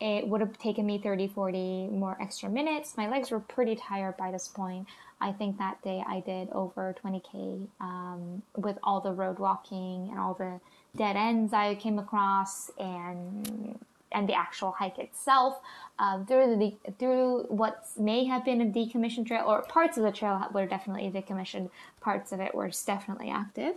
it 0.00 0.26
would 0.26 0.40
have 0.40 0.58
taken 0.58 0.86
me 0.86 0.98
30, 0.98 1.28
40 1.28 1.88
more 1.88 2.16
extra 2.20 2.48
minutes. 2.48 2.96
My 2.96 3.08
legs 3.08 3.30
were 3.30 3.40
pretty 3.40 3.76
tired 3.76 4.16
by 4.16 4.32
this 4.32 4.48
point. 4.48 4.88
I 5.20 5.32
think 5.32 5.58
that 5.58 5.80
day 5.82 6.02
I 6.06 6.20
did 6.20 6.48
over 6.50 6.94
20k 7.04 7.68
um, 7.80 8.42
with 8.56 8.78
all 8.82 9.00
the 9.00 9.12
road 9.12 9.38
walking 9.38 10.08
and 10.10 10.18
all 10.18 10.34
the 10.34 10.60
dead 10.96 11.16
ends 11.16 11.52
I 11.52 11.76
came 11.76 11.98
across 11.98 12.70
and 12.78 13.78
and 14.14 14.28
the 14.28 14.34
actual 14.34 14.72
hike 14.72 14.98
itself 14.98 15.60
uh, 15.98 16.22
through 16.24 16.56
the 16.56 16.92
through 16.98 17.44
what 17.48 17.86
may 17.98 18.24
have 18.24 18.44
been 18.44 18.60
a 18.60 18.64
decommissioned 18.66 19.26
trail 19.26 19.44
or 19.46 19.62
parts 19.62 19.96
of 19.96 20.04
the 20.04 20.12
trail 20.12 20.44
were 20.52 20.66
definitely 20.66 21.10
decommissioned 21.10 21.70
parts 22.00 22.32
of 22.32 22.40
it 22.40 22.54
were 22.54 22.70
definitely 22.86 23.30
active 23.30 23.74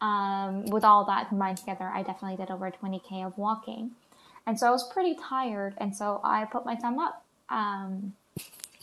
um, 0.00 0.66
with 0.66 0.84
all 0.84 1.04
that 1.04 1.28
combined 1.28 1.58
together 1.58 1.90
I 1.92 2.02
definitely 2.02 2.36
did 2.36 2.50
over 2.50 2.70
20k 2.70 3.26
of 3.26 3.36
walking 3.38 3.92
and 4.46 4.58
so 4.58 4.66
I 4.66 4.70
was 4.70 4.86
pretty 4.92 5.14
tired 5.14 5.74
and 5.78 5.94
so 5.94 6.20
I 6.24 6.44
put 6.44 6.66
my 6.66 6.76
thumb 6.76 6.98
up 6.98 7.24
um, 7.48 8.14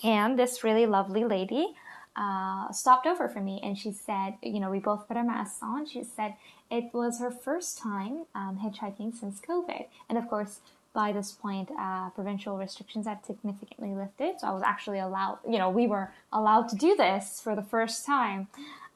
and 0.04 0.38
this 0.38 0.64
really 0.64 0.86
lovely 0.86 1.24
lady 1.24 1.76
uh, 2.16 2.72
stopped 2.72 3.08
over 3.08 3.30
for 3.30 3.40
me 3.40 3.60
and 3.64 3.78
she 3.78 3.92
said, 3.92 4.36
you 4.44 4.60
know, 4.60 4.70
we 4.70 4.80
both 4.80 5.08
put 5.08 5.18
our 5.18 5.24
masks 5.24 5.60
on. 5.62 5.86
She 5.86 6.04
said 6.04 6.36
it 6.70 6.94
was 6.94 7.20
her 7.20 7.32
first 7.32 7.78
time 7.78 8.26
um, 8.36 8.60
hitchhiking 8.64 9.18
since 9.18 9.40
COVID. 9.40 9.86
And 10.10 10.18
of 10.18 10.28
course, 10.30 10.60
by 10.94 11.12
this 11.12 11.32
point, 11.32 11.70
uh, 11.80 12.10
provincial 12.10 12.58
restrictions 12.58 13.08
had 13.08 13.26
significantly 13.26 13.96
lifted. 13.96 14.40
So 14.40 14.48
I 14.48 14.52
was 14.52 14.64
actually 14.64 15.00
allowed, 15.00 15.40
you 15.48 15.58
know, 15.58 15.70
we 15.70 15.88
were 15.88 16.12
allowed 16.34 16.68
to 16.70 16.76
do 16.76 16.96
this 16.96 17.42
for 17.42 17.56
the 17.56 17.62
first 17.62 18.06
time 18.06 18.48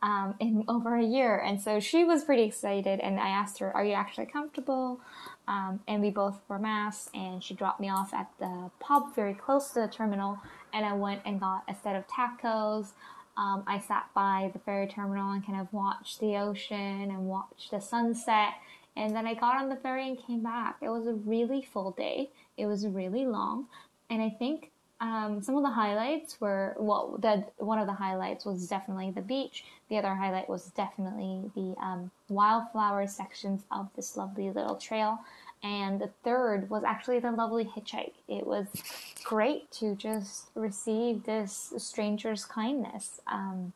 um, 0.02 0.36
in 0.40 0.66
over 0.68 0.96
a 0.96 1.04
year. 1.04 1.38
And 1.38 1.62
so 1.62 1.80
she 1.80 2.04
was 2.04 2.24
pretty 2.24 2.44
excited. 2.44 3.00
And 3.00 3.20
I 3.20 3.30
asked 3.30 3.60
her, 3.60 3.76
Are 3.76 3.86
you 3.86 3.94
actually 3.94 4.28
comfortable? 4.28 5.00
Um, 5.48 5.80
and 5.88 6.02
we 6.02 6.10
both 6.10 6.42
wore 6.50 6.60
masks. 6.60 7.10
And 7.14 7.44
she 7.44 7.54
dropped 7.54 7.80
me 7.80 7.90
off 7.90 8.14
at 8.14 8.30
the 8.40 8.72
pub 8.80 9.16
very 9.16 9.34
close 9.34 9.70
to 9.72 9.82
the 9.82 9.88
terminal. 9.88 10.40
And 10.74 10.86
I 10.86 10.94
went 10.94 11.22
and 11.26 11.40
got 11.40 11.64
a 11.70 11.76
set 11.82 11.96
of 11.96 12.06
tacos. 12.08 12.90
Um, 13.38 13.64
I 13.68 13.80
sat 13.80 14.10
by 14.14 14.50
the 14.54 14.60
ferry 14.60 14.88
terminal 14.88 15.32
and 15.32 15.46
kind 15.46 15.60
of 15.60 15.72
watched 15.74 16.20
the 16.20 16.38
ocean 16.38 17.10
and 17.10 17.28
watched 17.28 17.72
the 17.72 17.82
sunset 17.82 18.54
and 18.96 19.16
then 19.16 19.28
I 19.28 19.34
got 19.34 19.62
on 19.62 19.70
the 19.70 19.76
ferry 19.76 20.08
and 20.08 20.18
came 20.18 20.42
back. 20.42 20.78
It 20.82 20.90
was 20.90 21.08
a 21.08 21.14
really 21.14 21.62
full 21.62 21.92
day. 21.92 22.30
It 22.58 22.66
was 22.66 22.88
really 22.88 23.26
long. 23.26 23.68
And 24.10 24.22
I 24.22 24.30
think 24.30 24.72
um, 25.02 25.42
some 25.42 25.58
of 25.58 25.64
the 25.64 25.72
highlights 25.72 26.40
were 26.40 26.76
well, 26.80 27.18
the, 27.22 27.46
one 27.58 27.80
of 27.80 27.88
the 27.88 27.94
highlights 27.94 28.46
was 28.46 28.68
definitely 28.68 29.12
the 29.12 29.22
beach. 29.22 29.66
The 29.90 29.98
other 29.98 30.16
highlight 30.16 30.48
was 30.48 30.68
definitely 30.68 31.52
the 31.56 31.76
um, 31.82 32.12
wildflower 32.30 33.08
sections 33.08 33.64
of 33.72 33.90
this 33.96 34.16
lovely 34.16 34.50
little 34.52 34.76
trail. 34.76 35.20
And 35.64 36.00
the 36.00 36.12
third 36.24 36.70
was 36.70 36.84
actually 36.84 37.20
the 37.20 37.32
lovely 37.32 37.66
hitchhike. 37.66 38.14
It 38.28 38.46
was 38.46 38.68
great 39.24 39.72
to 39.72 39.96
just 39.96 40.50
receive 40.56 41.24
this 41.24 41.74
stranger's 41.78 42.46
kindness. 42.46 43.20
Um, 43.28 43.74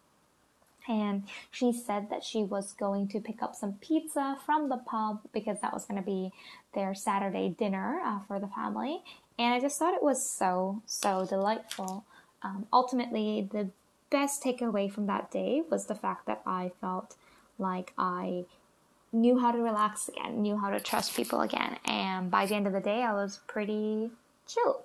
and 0.89 1.23
she 1.51 1.71
said 1.71 2.09
that 2.09 2.23
she 2.23 2.43
was 2.43 2.73
going 2.73 3.07
to 3.09 3.21
pick 3.21 3.43
up 3.43 3.55
some 3.55 3.73
pizza 3.73 4.37
from 4.43 4.67
the 4.67 4.77
pub 4.77 5.21
because 5.31 5.61
that 5.61 5.71
was 5.71 5.85
going 5.85 6.01
to 6.01 6.05
be 6.05 6.31
their 6.73 6.95
Saturday 6.95 7.49
dinner 7.49 8.01
uh, 8.03 8.19
for 8.27 8.39
the 8.39 8.47
family. 8.47 9.03
And 9.37 9.53
I 9.53 9.59
just 9.59 9.77
thought 9.77 9.93
it 9.93 10.01
was 10.01 10.27
so, 10.27 10.81
so 10.87 11.27
delightful. 11.29 12.05
Um, 12.41 12.65
ultimately, 12.73 13.47
the 13.51 13.69
best 14.09 14.43
takeaway 14.43 14.91
from 14.91 15.05
that 15.05 15.29
day 15.29 15.61
was 15.69 15.85
the 15.85 15.95
fact 15.95 16.25
that 16.25 16.41
I 16.45 16.71
felt 16.81 17.15
like 17.59 17.93
I 17.95 18.45
knew 19.13 19.37
how 19.37 19.51
to 19.51 19.59
relax 19.59 20.09
again, 20.09 20.41
knew 20.41 20.57
how 20.57 20.71
to 20.71 20.79
trust 20.79 21.15
people 21.15 21.41
again. 21.41 21.77
And 21.85 22.31
by 22.31 22.47
the 22.47 22.55
end 22.55 22.65
of 22.65 22.73
the 22.73 22.79
day, 22.79 23.03
I 23.03 23.13
was 23.13 23.39
pretty 23.45 24.09
chill 24.47 24.81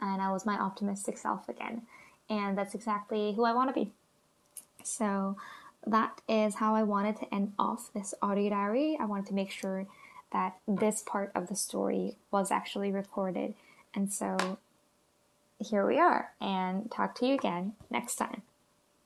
and 0.00 0.22
I 0.22 0.32
was 0.32 0.46
my 0.46 0.54
optimistic 0.54 1.18
self 1.18 1.48
again. 1.50 1.82
And 2.30 2.56
that's 2.56 2.74
exactly 2.74 3.34
who 3.34 3.44
I 3.44 3.52
want 3.52 3.74
to 3.74 3.74
be. 3.74 3.92
So 4.86 5.36
that 5.86 6.20
is 6.28 6.56
how 6.56 6.74
I 6.74 6.82
wanted 6.82 7.16
to 7.18 7.34
end 7.34 7.52
off 7.58 7.90
this 7.92 8.14
audio 8.22 8.50
diary. 8.50 8.96
I 9.00 9.04
wanted 9.04 9.26
to 9.26 9.34
make 9.34 9.50
sure 9.50 9.86
that 10.32 10.56
this 10.66 11.02
part 11.02 11.30
of 11.34 11.48
the 11.48 11.56
story 11.56 12.16
was 12.30 12.50
actually 12.50 12.90
recorded. 12.90 13.54
And 13.94 14.12
so 14.12 14.58
here 15.58 15.86
we 15.86 15.98
are, 15.98 16.32
and 16.40 16.90
talk 16.90 17.14
to 17.16 17.26
you 17.26 17.34
again 17.34 17.74
next 17.90 18.16
time. 18.16 18.42